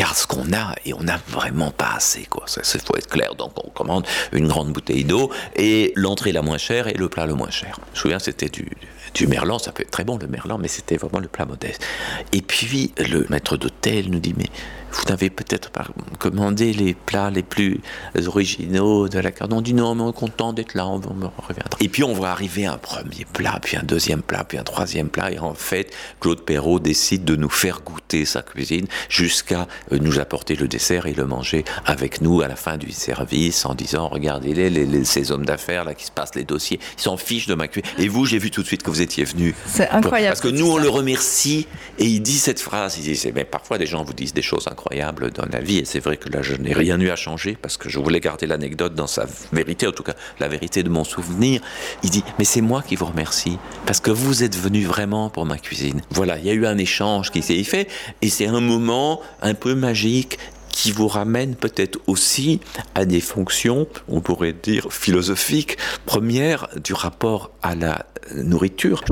Regarde 0.00 0.16
ce 0.16 0.26
qu'on 0.26 0.50
a 0.54 0.74
et 0.86 0.94
on 0.94 1.02
n'a 1.02 1.20
vraiment 1.28 1.72
pas 1.72 1.92
assez, 1.94 2.22
quoi. 2.22 2.44
Ça, 2.46 2.62
il 2.62 2.80
faut 2.80 2.96
être 2.96 3.06
clair. 3.06 3.34
Donc, 3.34 3.52
on 3.62 3.68
commande 3.68 4.06
une 4.32 4.48
grande 4.48 4.72
bouteille 4.72 5.04
d'eau 5.04 5.30
et 5.56 5.92
l'entrée 5.94 6.32
la 6.32 6.40
moins 6.40 6.56
chère 6.56 6.88
et 6.88 6.94
le 6.94 7.10
plat 7.10 7.26
le 7.26 7.34
moins 7.34 7.50
cher. 7.50 7.78
Je 7.78 7.90
me 7.90 7.96
souviens, 7.96 8.18
c'était 8.18 8.48
du, 8.48 8.66
du 9.12 9.26
merlan. 9.26 9.58
Ça 9.58 9.72
peut 9.72 9.82
être 9.82 9.90
très 9.90 10.04
bon, 10.04 10.16
le 10.16 10.26
merlan, 10.26 10.56
mais 10.56 10.68
c'était 10.68 10.96
vraiment 10.96 11.18
le 11.18 11.28
plat 11.28 11.44
modeste. 11.44 11.84
Et 12.32 12.40
puis, 12.40 12.94
le 12.96 13.26
maître 13.28 13.58
d'hôtel 13.58 14.08
nous 14.08 14.20
dit, 14.20 14.32
mais 14.38 14.48
vous 14.92 15.02
n'avez 15.08 15.30
peut-être 15.30 15.70
pas 15.70 15.86
commandé 16.18 16.72
les 16.72 16.94
plats 16.94 17.30
les 17.30 17.42
plus 17.42 17.80
originaux 18.26 19.08
de 19.08 19.18
la 19.18 19.32
carte. 19.32 19.52
On 19.52 19.60
dit 19.60 19.74
non, 19.74 19.94
mais 19.94 20.02
on 20.02 20.10
est 20.10 20.14
content 20.14 20.52
d'être 20.52 20.74
là, 20.74 20.86
on, 20.86 20.96
on 20.96 21.42
reviendra. 21.42 21.78
Et 21.80 21.88
puis 21.88 22.04
on 22.04 22.12
voit 22.12 22.30
arriver 22.30 22.66
un 22.66 22.78
premier 22.78 23.24
plat, 23.32 23.58
puis 23.62 23.76
un 23.76 23.82
deuxième 23.82 24.22
plat, 24.22 24.44
puis 24.44 24.58
un 24.58 24.62
troisième 24.64 25.08
plat. 25.08 25.30
Et 25.32 25.38
en 25.38 25.54
fait, 25.54 25.92
Claude 26.20 26.42
Perrault 26.42 26.80
décide 26.80 27.24
de 27.24 27.36
nous 27.36 27.48
faire 27.50 27.80
goûter 27.84 28.24
sa 28.24 28.42
cuisine 28.42 28.86
jusqu'à 29.08 29.66
euh, 29.92 29.98
nous 30.00 30.18
apporter 30.18 30.56
le 30.56 30.68
dessert 30.68 31.06
et 31.06 31.12
le 31.14 31.26
manger 31.26 31.64
avec 31.86 32.20
nous 32.20 32.40
à 32.42 32.48
la 32.48 32.56
fin 32.56 32.76
du 32.76 32.92
service 32.92 33.64
en 33.66 33.74
disant 33.74 34.08
regardez-les, 34.08 34.70
les, 34.70 34.86
les- 34.86 35.04
ces 35.04 35.32
hommes 35.32 35.44
d'affaires 35.46 35.84
là 35.84 35.94
qui 35.94 36.04
se 36.06 36.10
passent 36.10 36.34
les 36.34 36.44
dossiers, 36.44 36.78
ils 36.98 37.02
s'en 37.02 37.16
fichent 37.16 37.46
de 37.46 37.54
ma 37.54 37.68
cuisine. 37.68 37.90
Et 37.98 38.08
vous, 38.08 38.26
j'ai 38.26 38.38
vu 38.38 38.50
tout 38.50 38.62
de 38.62 38.66
suite 38.66 38.82
que 38.82 38.90
vous 38.90 39.02
étiez 39.02 39.24
venu. 39.24 39.54
C'est 39.66 39.88
incroyable, 39.90 40.32
Parce 40.36 40.40
que 40.40 40.48
nous, 40.48 40.70
on 40.70 40.78
le 40.78 40.88
remercie 40.88 41.66
et 41.98 42.04
il 42.06 42.20
dit 42.20 42.38
cette 42.38 42.60
phrase. 42.60 42.96
Il 42.98 43.02
dit, 43.04 43.32
mais 43.34 43.44
parfois 43.44 43.78
des 43.78 43.86
gens 43.86 44.02
vous 44.04 44.12
disent 44.12 44.34
des 44.34 44.42
choses 44.42 44.66
incroyables 44.66 44.79
dans 44.90 45.46
la 45.50 45.60
vie 45.60 45.78
et 45.78 45.84
c'est 45.84 46.00
vrai 46.00 46.16
que 46.16 46.28
là, 46.28 46.42
je 46.42 46.54
n'ai 46.54 46.72
rien 46.72 47.00
eu 47.00 47.10
à 47.10 47.16
changer 47.16 47.56
parce 47.60 47.76
que 47.76 47.88
je 47.88 47.98
voulais 47.98 48.20
garder 48.20 48.46
l'anecdote 48.46 48.94
dans 48.94 49.06
sa 49.06 49.26
vérité, 49.52 49.86
en 49.86 49.92
tout 49.92 50.02
cas 50.02 50.14
la 50.38 50.48
vérité 50.48 50.82
de 50.82 50.88
mon 50.88 51.04
souvenir. 51.04 51.60
Il 52.02 52.10
dit, 52.10 52.24
mais 52.38 52.44
c'est 52.44 52.60
moi 52.60 52.82
qui 52.82 52.96
vous 52.96 53.06
remercie 53.06 53.58
parce 53.86 54.00
que 54.00 54.10
vous 54.10 54.42
êtes 54.42 54.56
venu 54.56 54.84
vraiment 54.84 55.30
pour 55.30 55.46
ma 55.46 55.58
cuisine. 55.58 56.02
Voilà, 56.10 56.38
il 56.38 56.46
y 56.46 56.50
a 56.50 56.54
eu 56.54 56.66
un 56.66 56.78
échange 56.78 57.30
qui 57.30 57.42
s'est 57.42 57.62
fait 57.64 57.88
et 58.22 58.28
c'est 58.28 58.46
un 58.46 58.60
moment 58.60 59.20
un 59.42 59.54
peu 59.54 59.74
magique 59.74 60.38
qui 60.70 60.92
vous 60.92 61.08
ramène 61.08 61.56
peut-être 61.56 61.98
aussi 62.06 62.60
à 62.94 63.04
des 63.04 63.20
fonctions, 63.20 63.86
on 64.08 64.20
pourrait 64.20 64.54
dire 64.54 64.92
philosophiques, 64.92 65.76
premières 66.06 66.68
du 66.82 66.94
rapport 66.94 67.50
à 67.62 67.74
la 67.74 68.06
nourriture. 68.34 69.02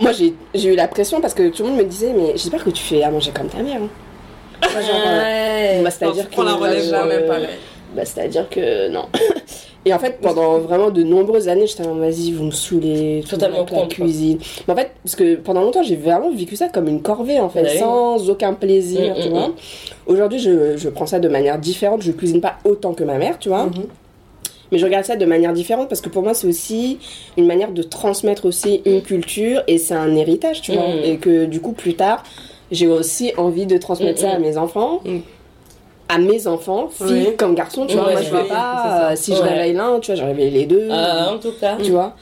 Moi, 0.00 0.12
j'ai 0.12 0.72
eu 0.72 0.74
la 0.76 0.88
pression 0.88 1.20
parce 1.20 1.34
que 1.34 1.48
tout 1.48 1.62
le 1.62 1.70
monde 1.70 1.78
me 1.78 1.84
disait, 1.84 2.12
mais 2.16 2.32
j'espère 2.36 2.64
que 2.64 2.70
tu 2.70 2.82
fais 2.82 3.02
à 3.02 3.10
manger 3.10 3.30
comme 3.32 3.48
ta 3.48 3.58
mère. 3.62 3.80
hein. 3.82 3.88
Genre, 4.80 5.02
euh, 5.06 5.82
bah, 5.82 5.90
c'est-à-dire 5.90 6.24
On 6.30 6.32
prend 6.34 6.42
la 6.44 6.54
relève 6.54 6.78
euh, 6.84 6.90
jamais 6.90 7.26
pareil. 7.26 7.46
Bah, 7.94 8.04
c'est-à-dire 8.04 8.48
que 8.48 8.88
non. 8.88 9.04
Et 9.84 9.92
en 9.92 9.98
fait, 9.98 10.20
pendant 10.22 10.58
vraiment 10.60 10.90
de 10.90 11.02
nombreuses 11.02 11.48
années, 11.48 11.66
j'étais 11.66 11.84
en 11.84 11.96
vas-y, 11.96 12.30
vous 12.30 12.44
me 12.44 12.50
saoulez, 12.52 13.24
Totalement 13.28 13.66
la 13.72 13.86
cuisine. 13.86 14.38
Mais 14.68 14.74
en 14.74 14.76
fait, 14.76 14.92
parce 15.02 15.16
que 15.16 15.34
pendant 15.34 15.62
longtemps, 15.62 15.82
j'ai 15.82 15.96
vraiment 15.96 16.30
vécu 16.32 16.54
ça 16.54 16.68
comme 16.68 16.86
une 16.86 17.02
corvée, 17.02 17.40
en 17.40 17.48
fait, 17.48 17.62
Bah 17.64 17.68
oui. 17.72 17.78
sans 17.80 18.30
aucun 18.30 18.54
plaisir, 18.54 19.16
Mm, 19.16 19.20
tu 19.20 19.28
mm, 19.28 19.32
vois. 19.32 19.48
mm. 19.48 19.54
Aujourd'hui, 20.06 20.38
je, 20.38 20.76
je 20.76 20.88
prends 20.88 21.06
ça 21.06 21.18
de 21.18 21.28
manière 21.28 21.58
différente. 21.58 22.02
Je 22.02 22.12
cuisine 22.12 22.40
pas 22.40 22.58
autant 22.64 22.94
que 22.94 23.02
ma 23.02 23.18
mère, 23.18 23.40
tu 23.40 23.48
vois. 23.48 23.64
Mhm. 23.64 23.86
Mais 24.72 24.78
je 24.78 24.84
regarde 24.84 25.04
ça 25.04 25.14
de 25.16 25.24
manière 25.26 25.52
différente 25.52 25.88
parce 25.88 26.00
que 26.00 26.08
pour 26.08 26.22
moi, 26.22 26.34
c'est 26.34 26.46
aussi 26.48 26.98
une 27.36 27.46
manière 27.46 27.70
de 27.70 27.82
transmettre 27.82 28.46
aussi 28.46 28.80
une 28.84 29.02
culture 29.02 29.62
et 29.68 29.78
c'est 29.78 29.94
un 29.94 30.16
héritage, 30.16 30.62
tu 30.62 30.72
vois. 30.72 30.88
Mm. 30.88 31.04
Et 31.04 31.16
que 31.18 31.44
du 31.44 31.60
coup, 31.60 31.72
plus 31.72 31.94
tard, 31.94 32.24
j'ai 32.70 32.88
aussi 32.88 33.32
envie 33.36 33.66
de 33.66 33.76
transmettre 33.78 34.18
Mm, 34.20 34.22
ça 34.22 34.30
à 34.32 34.38
mm. 34.38 34.42
mes 34.42 34.56
enfants. 34.56 35.00
À 36.08 36.18
mes 36.18 36.46
enfants, 36.46 36.88
filles 36.90 37.26
Oui. 37.28 37.36
comme 37.38 37.54
garçons, 37.54 37.86
tu 37.86 37.94
vois. 37.96 38.06
Ouais, 38.06 38.12
Moi, 38.14 38.22
je 38.22 38.48
pas, 38.48 39.10
euh, 39.12 39.16
si 39.16 39.34
je 39.36 39.40
Ouais. 39.42 39.48
réveille 39.48 39.72
l'un, 39.74 39.98
tu 40.00 40.10
vois, 40.10 40.20
je 40.20 40.24
réveille 40.26 40.50
les 40.50 40.66
deux. 40.66 40.88
Ah, 40.90 41.30
en 41.34 41.38
tout 41.38 41.52
cas. 41.60 41.76
Tu 41.82 41.90
vois. 41.90 42.14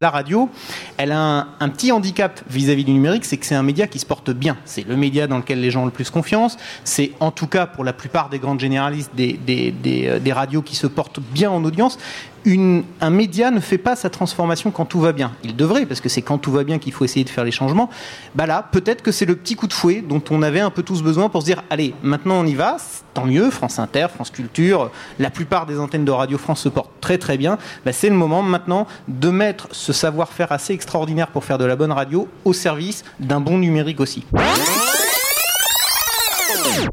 La 0.00 0.10
radio, 0.10 0.48
elle 0.96 1.12
a 1.12 1.48
un, 1.60 1.68
petit 1.68 1.92
handicap 1.92 2.40
vis-à-vis 2.48 2.84
du 2.84 2.92
numérique, 2.92 3.24
c'est 3.24 3.36
que 3.36 3.46
c'est 3.46 3.54
un 3.54 3.62
média 3.62 3.86
qui 3.86 3.98
se 3.98 4.06
porte 4.06 4.30
bien. 4.30 4.56
C'est 4.64 4.86
le 4.86 4.96
média 4.96 5.26
dans 5.26 5.38
lequel 5.38 5.60
les 5.60 5.70
gens 5.70 5.82
ont 5.82 5.86
le 5.86 5.90
plus 5.90 6.10
confiance. 6.10 6.56
C'est 6.84 7.12
en 7.20 7.30
tout 7.30 7.46
cas 7.46 7.66
pour 7.66 7.84
la 7.84 7.92
plupart 7.92 8.28
des 8.28 8.38
grandes 8.38 8.60
généralistes 8.60 9.10
des, 9.14 9.38
euh, 9.86 10.18
des 10.18 10.32
radios 10.32 10.62
qui 10.62 10.76
se 10.76 10.86
portent 10.86 11.20
bien 11.20 11.50
en 11.50 11.64
audience. 11.64 11.98
Une, 12.44 12.84
un 13.00 13.10
média 13.10 13.50
ne 13.50 13.60
fait 13.60 13.78
pas 13.78 13.96
sa 13.96 14.10
transformation 14.10 14.70
quand 14.70 14.84
tout 14.84 15.00
va 15.00 15.12
bien. 15.12 15.32
Il 15.42 15.56
devrait, 15.56 15.86
parce 15.86 16.00
que 16.00 16.08
c'est 16.08 16.22
quand 16.22 16.38
tout 16.38 16.52
va 16.52 16.64
bien 16.64 16.78
qu'il 16.78 16.92
faut 16.92 17.04
essayer 17.04 17.24
de 17.24 17.30
faire 17.30 17.44
les 17.44 17.50
changements. 17.50 17.88
Bah 18.34 18.46
là, 18.46 18.68
peut-être 18.70 19.02
que 19.02 19.12
c'est 19.12 19.24
le 19.24 19.36
petit 19.36 19.56
coup 19.56 19.66
de 19.66 19.72
fouet 19.72 20.02
dont 20.06 20.22
on 20.30 20.42
avait 20.42 20.60
un 20.60 20.70
peu 20.70 20.82
tous 20.82 21.02
besoin 21.02 21.28
pour 21.28 21.40
se 21.40 21.46
dire 21.46 21.62
allez, 21.70 21.94
maintenant 22.02 22.34
on 22.34 22.46
y 22.46 22.54
va, 22.54 22.76
tant 23.14 23.24
mieux. 23.24 23.50
France 23.50 23.78
Inter, 23.78 24.08
France 24.14 24.30
Culture, 24.30 24.90
la 25.18 25.30
plupart 25.30 25.66
des 25.66 25.78
antennes 25.78 26.04
de 26.04 26.10
Radio 26.10 26.36
France 26.36 26.60
se 26.60 26.68
portent 26.68 27.00
très 27.00 27.18
très 27.18 27.38
bien. 27.38 27.58
Bah, 27.84 27.92
c'est 27.92 28.10
le 28.10 28.16
moment 28.16 28.42
maintenant 28.42 28.86
de 29.08 29.30
mettre 29.30 29.68
ce 29.70 29.92
savoir-faire 29.92 30.52
assez 30.52 30.74
extraordinaire 30.74 31.28
pour 31.28 31.44
faire 31.44 31.58
de 31.58 31.64
la 31.64 31.76
bonne 31.76 31.92
radio 31.92 32.28
au 32.44 32.52
service 32.52 33.04
d'un 33.20 33.40
bon 33.40 33.58
numérique 33.58 34.00
aussi. 34.00 34.24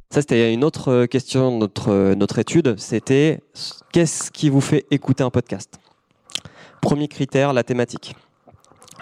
Ça, 0.10 0.22
c'était 0.22 0.54
une 0.54 0.64
autre 0.64 0.90
euh, 0.90 1.06
question 1.06 1.54
de 1.54 1.58
notre, 1.58 1.90
euh, 1.90 2.16
notre 2.16 2.40
étude. 2.40 2.76
C'était 2.78 3.42
qu'est-ce 3.94 4.30
qui 4.30 4.50
vous 4.50 4.60
fait 4.60 4.86
écouter 4.92 5.24
un 5.24 5.30
podcast? 5.30 5.80
Premier 6.82 7.08
critère, 7.08 7.54
la 7.54 7.64
thématique. 7.64 8.16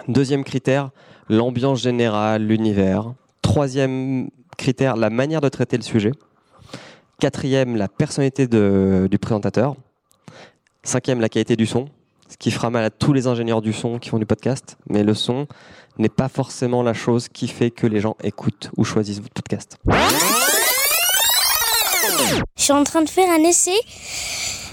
Deuxième 0.06 0.44
critère, 0.44 0.90
l'ambiance 1.28 1.82
générale, 1.82 2.42
l'univers. 2.46 3.12
Troisième 3.42 4.30
critère, 4.56 4.96
la 4.96 5.10
manière 5.10 5.40
de 5.40 5.48
traiter 5.48 5.76
le 5.76 5.82
sujet. 5.82 6.12
Quatrième, 7.18 7.76
la 7.76 7.88
personnalité 7.88 8.46
du 8.46 9.18
présentateur. 9.18 9.74
Cinquième, 10.82 11.20
la 11.20 11.28
qualité 11.28 11.56
du 11.56 11.66
son. 11.66 11.88
Ce 12.28 12.36
qui 12.36 12.50
fera 12.50 12.70
mal 12.70 12.84
à 12.84 12.90
tous 12.90 13.12
les 13.12 13.26
ingénieurs 13.26 13.60
du 13.60 13.72
son 13.72 13.98
qui 13.98 14.08
font 14.10 14.18
du 14.18 14.26
podcast. 14.26 14.78
Mais 14.88 15.02
le 15.02 15.14
son 15.14 15.48
n'est 15.98 16.08
pas 16.08 16.28
forcément 16.28 16.82
la 16.82 16.94
chose 16.94 17.28
qui 17.28 17.48
fait 17.48 17.70
que 17.70 17.86
les 17.86 18.00
gens 18.00 18.16
écoutent 18.22 18.70
ou 18.76 18.84
choisissent 18.84 19.20
votre 19.20 19.34
podcast. 19.34 19.78
Je 22.56 22.62
suis 22.62 22.72
en 22.72 22.84
train 22.84 23.02
de 23.02 23.08
faire 23.08 23.28
un 23.30 23.42
essai 23.44 23.78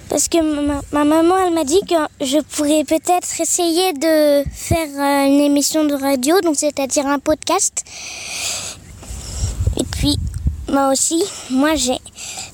parce 0.10 0.30
que 0.30 0.38
ma, 0.42 0.82
ma 0.92 1.04
maman, 1.04 1.38
elle 1.38 1.54
m'a 1.54 1.64
dit 1.64 1.82
que 1.82 2.26
je 2.26 2.40
pourrais 2.40 2.84
peut-être 2.86 3.42
essayer 3.42 3.94
de 3.94 4.44
faire 4.54 4.88
euh, 4.96 5.26
une 5.26 5.42
émission 5.42 5.84
de 5.84 5.94
radio, 5.96 6.40
donc 6.42 6.56
c'est-à-dire 6.56 7.06
un 7.08 7.20
podcast. 7.20 7.84
Et 9.80 9.84
puis, 9.84 10.18
moi 10.70 10.92
aussi, 10.92 11.24
moi 11.50 11.76
j'ai, 11.76 11.98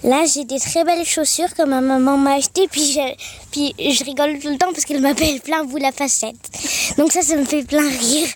là 0.03 0.23
j'ai 0.25 0.45
des 0.45 0.59
très 0.59 0.83
belles 0.83 1.05
chaussures 1.05 1.53
que 1.55 1.63
ma 1.63 1.81
maman 1.81 2.17
m'a 2.17 2.33
achetées, 2.33 2.67
puis 2.67 2.91
je, 2.91 3.15
puis 3.51 3.75
je 3.77 4.03
rigole 4.03 4.39
tout 4.39 4.49
le 4.49 4.57
temps 4.57 4.71
parce 4.71 4.85
qu'elle 4.85 5.01
m'appelle 5.01 5.39
plein 5.41 5.63
bout 5.63 5.77
la 5.77 5.91
facette. 5.91 6.35
Donc 6.97 7.11
ça, 7.11 7.21
ça 7.21 7.35
me 7.35 7.45
fait 7.45 7.63
plein 7.63 7.87
rire. 7.87 8.29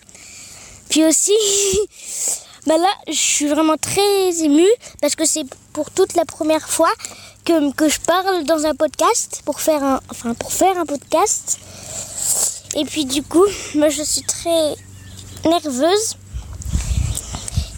Puis 0.88 1.04
aussi, 1.04 1.32
bah 2.68 2.76
là, 2.76 2.90
je 3.06 3.14
suis 3.14 3.46
vraiment 3.46 3.78
très 3.78 4.42
émue 4.42 4.68
parce 5.00 5.16
que 5.16 5.24
c'est 5.24 5.44
pour 5.72 5.90
toute 5.90 6.14
la 6.16 6.26
première 6.26 6.68
fois 6.68 6.92
que, 7.46 7.72
que 7.72 7.88
je 7.88 7.98
parle 8.00 8.44
dans 8.44 8.66
un 8.66 8.74
podcast 8.74 9.40
pour 9.46 9.58
faire 9.62 9.82
un, 9.82 10.00
enfin 10.10 10.34
pour 10.34 10.52
faire 10.52 10.76
un 10.76 10.84
podcast. 10.84 11.58
Et 12.76 12.84
puis 12.84 13.06
du 13.06 13.22
coup, 13.22 13.46
moi 13.74 13.88
je 13.88 14.02
suis 14.02 14.20
très 14.20 14.74
nerveuse. 15.46 16.16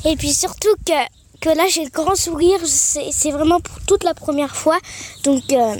Et 0.07 0.17
puis 0.17 0.35
surtout 0.35 0.75
que, 0.85 1.01
que 1.41 1.51
là 1.51 1.69
j'ai 1.69 1.85
le 1.85 1.91
grand 1.91 2.17
sourire, 2.17 2.59
c'est 2.65 3.31
vraiment 3.31 3.61
pour 3.61 3.81
toute 3.87 4.03
la 4.03 4.15
première 4.15 4.57
fois. 4.57 4.79
Donc 5.23 5.45
euh, 5.53 5.77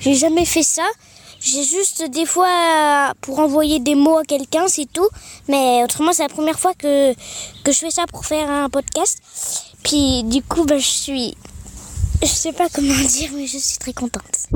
j'ai 0.00 0.14
jamais 0.14 0.46
fait 0.46 0.62
ça. 0.62 0.88
J'ai 1.40 1.62
juste 1.62 2.04
des 2.10 2.26
fois 2.26 2.48
euh, 2.48 3.12
pour 3.20 3.38
envoyer 3.38 3.78
des 3.78 3.94
mots 3.94 4.18
à 4.18 4.24
quelqu'un, 4.24 4.66
c'est 4.68 4.90
tout. 4.92 5.08
Mais 5.48 5.82
autrement, 5.84 6.12
c'est 6.12 6.22
la 6.22 6.28
première 6.28 6.58
fois 6.58 6.74
que, 6.74 7.12
que 7.62 7.72
je 7.72 7.78
fais 7.78 7.90
ça 7.90 8.04
pour 8.06 8.26
faire 8.26 8.50
un 8.50 8.68
podcast. 8.68 9.18
Puis 9.84 10.24
du 10.24 10.42
coup, 10.42 10.64
bah, 10.64 10.78
je 10.78 10.86
suis. 10.86 11.36
Je 12.22 12.28
sais 12.28 12.52
pas 12.52 12.68
comment 12.72 12.94
dire, 13.08 13.30
mais 13.34 13.46
je 13.46 13.58
suis 13.58 13.78
très 13.78 13.92
contente. 13.92 14.48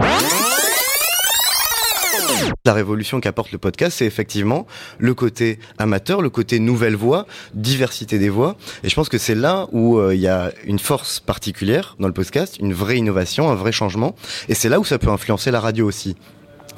La 2.64 2.72
révolution 2.72 3.20
qu'apporte 3.20 3.52
le 3.52 3.58
podcast, 3.58 3.98
c'est 3.98 4.06
effectivement 4.06 4.66
le 4.98 5.14
côté 5.14 5.58
amateur, 5.78 6.22
le 6.22 6.30
côté 6.30 6.58
nouvelle 6.58 6.96
voix, 6.96 7.26
diversité 7.54 8.18
des 8.18 8.28
voix. 8.28 8.56
Et 8.82 8.88
je 8.88 8.94
pense 8.94 9.08
que 9.08 9.18
c'est 9.18 9.34
là 9.34 9.68
où 9.72 9.98
euh, 9.98 10.14
il 10.14 10.20
y 10.20 10.28
a 10.28 10.52
une 10.64 10.78
force 10.78 11.20
particulière 11.20 11.96
dans 11.98 12.06
le 12.06 12.14
podcast, 12.14 12.56
une 12.58 12.72
vraie 12.72 12.98
innovation, 12.98 13.50
un 13.50 13.54
vrai 13.54 13.72
changement. 13.72 14.14
Et 14.48 14.54
c'est 14.54 14.68
là 14.68 14.80
où 14.80 14.84
ça 14.84 14.98
peut 14.98 15.10
influencer 15.10 15.50
la 15.50 15.60
radio 15.60 15.86
aussi. 15.86 16.16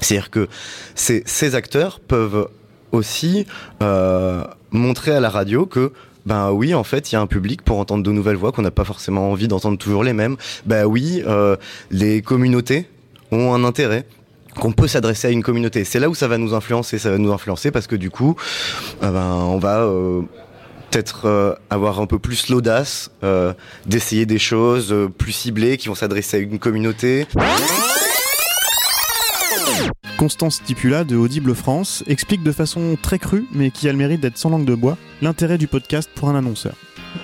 C'est-à-dire 0.03 0.31
que 0.31 0.49
ces, 0.95 1.23
ces 1.27 1.55
acteurs 1.55 2.01
peuvent 2.01 2.49
aussi 2.93 3.47
euh, 3.83 4.45
montrer 4.71 5.13
à 5.13 5.21
la 5.21 5.31
radio 5.31 5.67
que 5.67 5.93
ben 6.25 6.53
oui, 6.53 6.73
en 6.73 6.85
fait, 6.85 7.11
il 7.11 7.17
y 7.17 7.19
a 7.19 7.21
un 7.21 7.27
public 7.27 7.63
pour 7.63 7.79
entendre 7.79 8.05
de 8.05 8.13
nouvelles 8.13 8.37
voix 8.37 8.53
qu'on 8.53 8.63
n'a 8.63 8.71
pas 8.71 8.85
forcément 8.85 9.33
envie 9.33 9.49
d'entendre 9.49 9.77
toujours 9.77 10.05
les 10.05 10.13
mêmes. 10.13 10.37
Ben 10.67 10.85
oui, 10.85 11.23
euh, 11.27 11.57
les 11.91 12.23
communautés 12.23 12.89
ont 13.33 13.53
un 13.55 13.65
intérêt 13.65 14.07
qu'on 14.55 14.73
peut 14.73 14.87
s'adresser 14.87 15.29
à 15.29 15.31
une 15.31 15.43
communauté. 15.43 15.85
C'est 15.85 15.99
là 15.99 16.09
où 16.09 16.15
ça 16.15 16.29
va 16.29 16.39
nous 16.39 16.55
influencer. 16.55 16.99
Ça 16.99 17.11
va 17.11 17.19
nous 17.19 17.33
influencer 17.33 17.71
parce 17.71 17.87
que 17.87 17.97
du 17.97 18.11
coup, 18.11 18.37
euh, 19.03 19.11
ben, 19.11 19.33
on 19.33 19.59
va 19.59 19.81
euh, 19.81 20.23
peut-être 20.91 21.27
euh, 21.27 21.55
avoir 21.71 22.01
un 22.01 22.07
peu 22.07 22.19
plus 22.19 22.49
l'audace 22.49 23.11
euh, 23.25 23.53
d'essayer 23.87 24.27
des 24.27 24.39
choses 24.39 24.95
plus 25.19 25.33
ciblées 25.33 25.77
qui 25.77 25.89
vont 25.89 25.95
s'adresser 25.95 26.37
à 26.37 26.41
une 26.41 26.59
communauté. 26.59 27.27
Constance 30.23 30.59
Stipula 30.63 31.03
de 31.03 31.17
Audible 31.17 31.53
France 31.53 32.05
explique 32.07 32.45
de 32.45 32.53
façon 32.53 32.97
très 33.03 33.19
crue, 33.19 33.45
mais 33.53 33.73
qui 33.73 33.89
a 33.89 33.93
le 33.93 33.99
mérite 33.99 34.21
d'être 34.21 34.39
sans 34.39 34.51
langue 34.51 34.65
de 34.65 34.77
bois, 34.77 34.97
l'intérêt 35.21 35.59
du 35.59 35.67
podcast 35.67 36.09
pour 36.15 36.29
un 36.29 36.37
annonceur. 36.39 36.75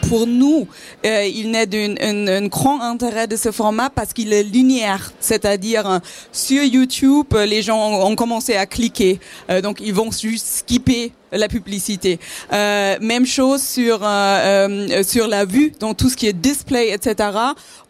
Pour 0.09 0.27
nous, 0.27 0.67
euh, 1.07 1.25
il 1.25 1.53
naît 1.53 1.69
d'un 1.69 1.95
un- 2.01 2.27
un 2.27 2.47
grand 2.49 2.81
intérêt 2.81 3.29
de 3.29 3.37
ce 3.37 3.53
format 3.53 3.89
parce 3.89 4.13
qu'il 4.13 4.33
est 4.33 4.43
linéaire, 4.43 5.13
c'est-à-dire 5.21 5.89
euh, 5.89 5.99
sur 6.33 6.65
YouTube, 6.65 7.33
les 7.47 7.63
gens 7.63 7.79
ont, 7.79 8.05
ont 8.05 8.17
commencé 8.17 8.57
à 8.57 8.67
cliquer, 8.67 9.21
Euh, 9.49 9.61
donc 9.61 9.81
ils 9.81 9.95
vont 9.95 10.11
juste 10.11 10.47
skipper 10.49 11.13
la 11.33 11.49
publicité. 11.49 12.19
Euh, 12.53 12.97
même 13.01 13.27
chose 13.27 13.63
sur 13.63 14.01
euh, 14.03 14.07
euh, 14.09 15.03
sur 15.03 15.29
la 15.29 15.45
vue, 15.45 15.73
donc 15.81 15.97
tout 15.97 16.09
ce 16.09 16.17
qui 16.17 16.27
est 16.27 16.33
display, 16.33 16.93
etc. 16.93 17.31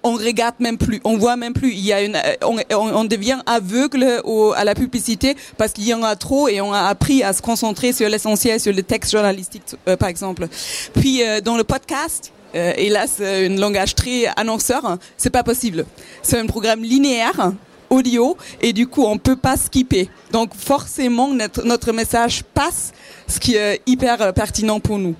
On 0.02 0.12
regarde 0.14 0.54
même 0.60 0.78
plus, 0.78 1.00
on 1.04 1.16
voit 1.16 1.36
même 1.36 1.52
plus. 1.52 1.72
Il 1.72 1.80
y 1.84 1.92
a 1.92 2.02
une, 2.02 2.16
euh, 2.16 2.34
on, 2.42 2.58
on- 2.76 3.04
devient 3.04 3.38
aveugle 3.46 4.20
au, 4.24 4.52
à 4.56 4.64
la 4.64 4.74
publicité 4.74 5.36
parce 5.56 5.72
qu'il 5.72 5.84
y 5.86 5.94
en 5.94 6.02
a 6.02 6.14
trop 6.16 6.48
et 6.48 6.60
on 6.60 6.72
a 6.72 6.82
appris 6.82 7.22
à 7.22 7.32
se 7.32 7.42
concentrer 7.42 7.92
sur 7.92 8.08
l'essentiel, 8.08 8.60
sur 8.60 8.72
le 8.72 8.82
texte 8.82 9.12
journalistique, 9.12 9.62
euh, 9.88 9.96
par 9.96 10.08
exemple. 10.08 10.46
Puis 10.94 11.22
euh, 11.22 11.40
dans 11.40 11.56
le 11.56 11.64
podcast. 11.64 12.32
Hélas, 12.54 13.20
un 13.20 13.50
langage 13.56 13.94
très 13.94 14.24
annonceur, 14.34 14.82
hein, 14.86 14.98
c'est 15.18 15.28
pas 15.28 15.42
possible. 15.42 15.84
C'est 16.22 16.38
un 16.38 16.46
programme 16.46 16.82
linéaire, 16.82 17.52
audio, 17.90 18.36
et 18.60 18.72
du 18.72 18.86
coup, 18.86 19.04
on 19.04 19.18
peut 19.18 19.36
pas 19.36 19.56
skipper. 19.56 20.08
Donc, 20.32 20.54
forcément, 20.54 21.28
notre, 21.32 21.92
message 21.92 22.42
passe, 22.42 22.92
ce 23.26 23.40
qui 23.40 23.54
est 23.54 23.80
hyper 23.86 24.20
euh, 24.20 24.32
pertinent 24.32 24.80
pour 24.80 24.98
nous. 24.98 25.14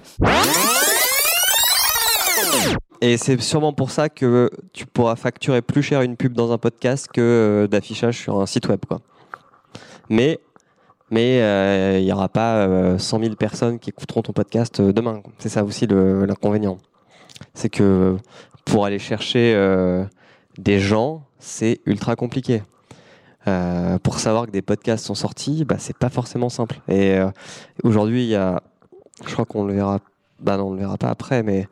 Et 3.00 3.16
c'est 3.16 3.40
sûrement 3.40 3.72
pour 3.72 3.90
ça 3.90 4.08
que 4.08 4.50
tu 4.72 4.84
pourras 4.84 5.16
facturer 5.16 5.62
plus 5.62 5.82
cher 5.82 6.02
une 6.02 6.16
pub 6.16 6.32
dans 6.32 6.52
un 6.52 6.58
podcast 6.58 7.08
que 7.12 7.20
euh, 7.20 7.66
d'affichage 7.68 8.18
sur 8.18 8.40
un 8.40 8.46
site 8.46 8.68
web. 8.68 8.80
Quoi. 8.86 9.00
Mais 10.08 10.40
mais 11.10 11.40
euh, 11.40 11.98
il 11.98 12.04
n'y 12.04 12.12
aura 12.12 12.28
pas 12.28 12.56
euh, 12.66 12.98
100 12.98 13.20
000 13.20 13.34
personnes 13.36 13.78
qui 13.78 13.90
écouteront 13.90 14.22
ton 14.22 14.32
podcast 14.32 14.80
euh, 14.80 14.92
demain. 14.92 15.22
C'est 15.38 15.48
ça 15.48 15.64
aussi 15.64 15.86
l'inconvénient. 15.86 16.78
C'est 17.54 17.70
que 17.70 18.16
pour 18.64 18.84
aller 18.84 18.98
chercher 18.98 19.54
euh, 19.54 20.04
des 20.58 20.78
gens, 20.78 21.22
c'est 21.38 21.80
ultra 21.86 22.16
compliqué. 22.16 22.62
Euh, 23.46 23.98
pour 23.98 24.18
savoir 24.18 24.46
que 24.46 24.50
des 24.50 24.62
podcasts 24.62 25.06
sont 25.06 25.14
sortis, 25.14 25.64
bah, 25.64 25.76
c'est 25.78 25.96
pas 25.96 26.10
forcément 26.10 26.48
simple. 26.48 26.80
Et 26.88 27.14
euh, 27.14 27.30
aujourd'hui, 27.82 28.24
il 28.24 28.28
y 28.30 28.34
a, 28.34 28.62
je 29.26 29.32
crois 29.32 29.44
qu'on 29.44 29.64
le 29.64 29.74
verra 29.74 30.00
bah 30.40 30.56
on 30.62 30.72
le 30.72 30.78
verra 30.78 30.96
pas 30.98 31.08
après, 31.08 31.42
mais 31.42 31.66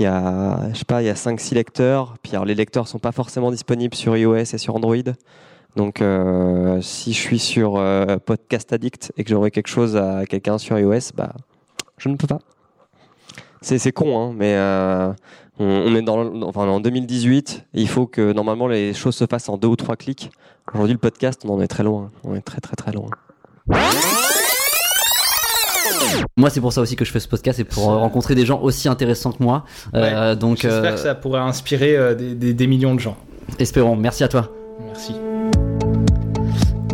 il 0.00 0.02
y 0.02 0.06
a, 0.06 0.68
je 0.72 0.78
sais 0.78 0.84
pas, 0.84 1.00
il 1.00 1.06
y 1.06 1.10
a 1.10 1.14
5-6 1.14 1.54
lecteurs. 1.54 2.14
Puis 2.22 2.32
les 2.44 2.54
lecteurs 2.54 2.88
sont 2.88 2.98
pas 2.98 3.12
forcément 3.12 3.50
disponibles 3.50 3.94
sur 3.94 4.16
iOS 4.16 4.36
et 4.36 4.58
sur 4.58 4.74
Android. 4.74 4.96
Donc, 5.76 6.02
euh, 6.02 6.80
si 6.80 7.12
je 7.12 7.18
suis 7.18 7.38
sur 7.38 7.80
Podcast 8.24 8.72
Addict 8.72 9.12
et 9.16 9.22
que 9.22 9.30
j'envoie 9.30 9.50
quelque 9.50 9.68
chose 9.68 9.96
à 9.96 10.26
quelqu'un 10.26 10.58
sur 10.58 10.76
iOS, 10.76 11.12
bah, 11.14 11.32
je 11.98 12.08
ne 12.08 12.16
peux 12.16 12.26
pas. 12.26 12.40
C'est, 13.62 13.92
con, 13.92 14.18
hein, 14.18 14.34
mais 14.36 14.56
on, 15.60 15.64
on 15.64 15.94
est 15.94 16.02
dans, 16.02 16.42
enfin, 16.42 16.66
en 16.66 16.80
2018. 16.80 17.66
Et 17.74 17.80
il 17.82 17.88
faut 17.88 18.06
que 18.06 18.32
normalement 18.32 18.66
les 18.66 18.92
choses 18.94 19.14
se 19.14 19.26
fassent 19.26 19.48
en 19.48 19.56
deux 19.56 19.68
ou 19.68 19.76
trois 19.76 19.94
clics. 19.96 20.30
Aujourd'hui, 20.74 20.94
le 20.94 20.98
podcast, 20.98 21.42
on 21.44 21.54
en 21.54 21.60
est 21.60 21.68
très 21.68 21.82
loin. 21.84 22.10
On 22.24 22.34
est 22.34 22.40
très, 22.40 22.60
très, 22.60 22.74
très 22.76 22.92
loin. 22.92 23.08
Moi, 26.36 26.50
c'est 26.50 26.60
pour 26.60 26.72
ça 26.72 26.80
aussi 26.80 26.96
que 26.96 27.04
je 27.04 27.12
fais 27.12 27.20
ce 27.20 27.28
podcast, 27.28 27.56
c'est 27.58 27.64
pour 27.64 27.84
rencontrer 27.84 28.34
des 28.34 28.46
gens 28.46 28.60
aussi 28.60 28.88
intéressants 28.88 29.32
que 29.32 29.42
moi. 29.42 29.64
Euh, 29.94 30.34
donc, 30.34 30.58
J'espère 30.62 30.92
euh, 30.92 30.94
que 30.94 31.00
ça 31.00 31.14
pourrait 31.14 31.40
inspirer 31.40 31.96
euh, 31.96 32.14
des, 32.14 32.34
des- 32.34 32.54
des 32.54 32.66
millions 32.66 32.94
de 32.94 33.00
gens. 33.00 33.16
espérons. 33.58 33.96
Merci 33.96 34.24
à 34.24 34.28
toi. 34.28 34.48
Merci. 34.86 35.14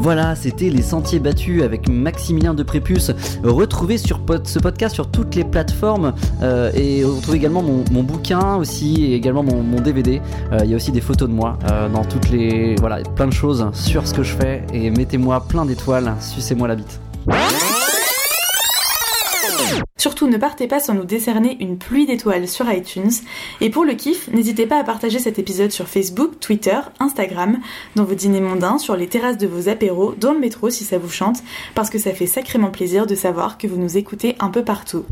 Voilà, 0.07 0.37
c'était 0.37 0.71
Les 0.71 0.83
Sentiers 0.83 1.19
Battus 1.19 1.64
avec 1.64 1.88
Maximilien 1.88 2.55
de 2.55 2.62
Prépuce. 2.62 3.11
Retrouvez 3.42 3.99
sur 3.99 4.21
ce 4.45 4.61
podcast 4.61 4.95
sur 4.95 5.11
toutes 5.11 5.35
les 5.35 5.42
plateformes 5.42 6.14
euh, 6.45 6.71
et 6.77 7.03
retrouvez 7.03 7.38
également 7.38 7.61
mon, 7.61 8.05
bouquin 8.05 8.55
aussi 8.55 9.05
et 9.05 9.16
également 9.16 9.42
mon, 9.42 9.64
mon 9.64 9.81
DVD. 9.81 10.23
Euh, 10.53 10.61
Il 10.62 10.71
y 10.71 10.75
a 10.75 10.77
aussi 10.77 10.92
des 10.92 11.01
photos 11.01 11.29
de 11.29 11.35
moi 11.35 11.59
euh, 11.73 11.88
dans 11.88 12.05
toutes 12.05 12.31
les. 12.31 12.77
Voilà, 12.77 13.01
plein 13.16 13.27
de 13.27 13.33
choses 13.33 13.69
sur 13.73 14.07
ce 14.07 14.14
que 14.14 14.23
je 14.23 14.33
fais 14.33 14.64
et 14.73 14.90
mettez-moi 14.90 15.40
plein 15.40 15.66
d'étoiles, 15.66 16.14
sucez-moi 16.21 16.69
la 16.69 16.77
bite. 16.77 17.01
Surtout 19.99 20.27
ne 20.29 20.37
partez 20.37 20.67
pas 20.67 20.81
sans 20.81 20.95
nous 20.95 21.05
décerner 21.05 21.57
une 21.61 21.79
pluie 21.79 22.07
d'étoiles 22.07 22.49
sur 22.49 22.71
iTunes. 22.71 23.11
Et 23.61 23.71
pour 23.71 23.85
le 23.85 23.95
kiff, 23.95 24.29
n'hésitez 24.29 24.67
pas 24.67 24.79
à 24.79 24.85
partager 24.85 25.19
cet 25.19 25.39
épisode 25.39 25.73
sur 25.73 25.89
Facebook, 25.89 26.39
Twitter, 26.41 26.79
Instagram, 27.01 27.59
dans 27.97 28.05
vos 28.05 28.15
dîners 28.15 28.41
mondains, 28.41 28.79
sur 28.79 28.97
les 28.97 29.09
terrasses 29.09 29.39
de 29.39 29.47
vos 29.47 29.69
apéros, 29.69 30.15
dans 30.19 30.33
le 30.33 30.39
métro 30.39 30.71
si 30.71 30.85
ça 30.85 30.99
vous 30.99 31.11
chante, 31.11 31.43
parce 31.75 31.91
que 31.91 31.99
ça 31.99 32.12
fait 32.12 32.27
sacrément 32.27 32.71
plaisir 32.71 33.07
de 33.07 33.15
savoir 33.15 33.59
que 33.59 33.67
vous 33.67 33.79
nous 33.79 33.97
écoutez 33.97 34.37
un 34.39 34.51
peu 34.51 34.62
partout. 34.62 35.05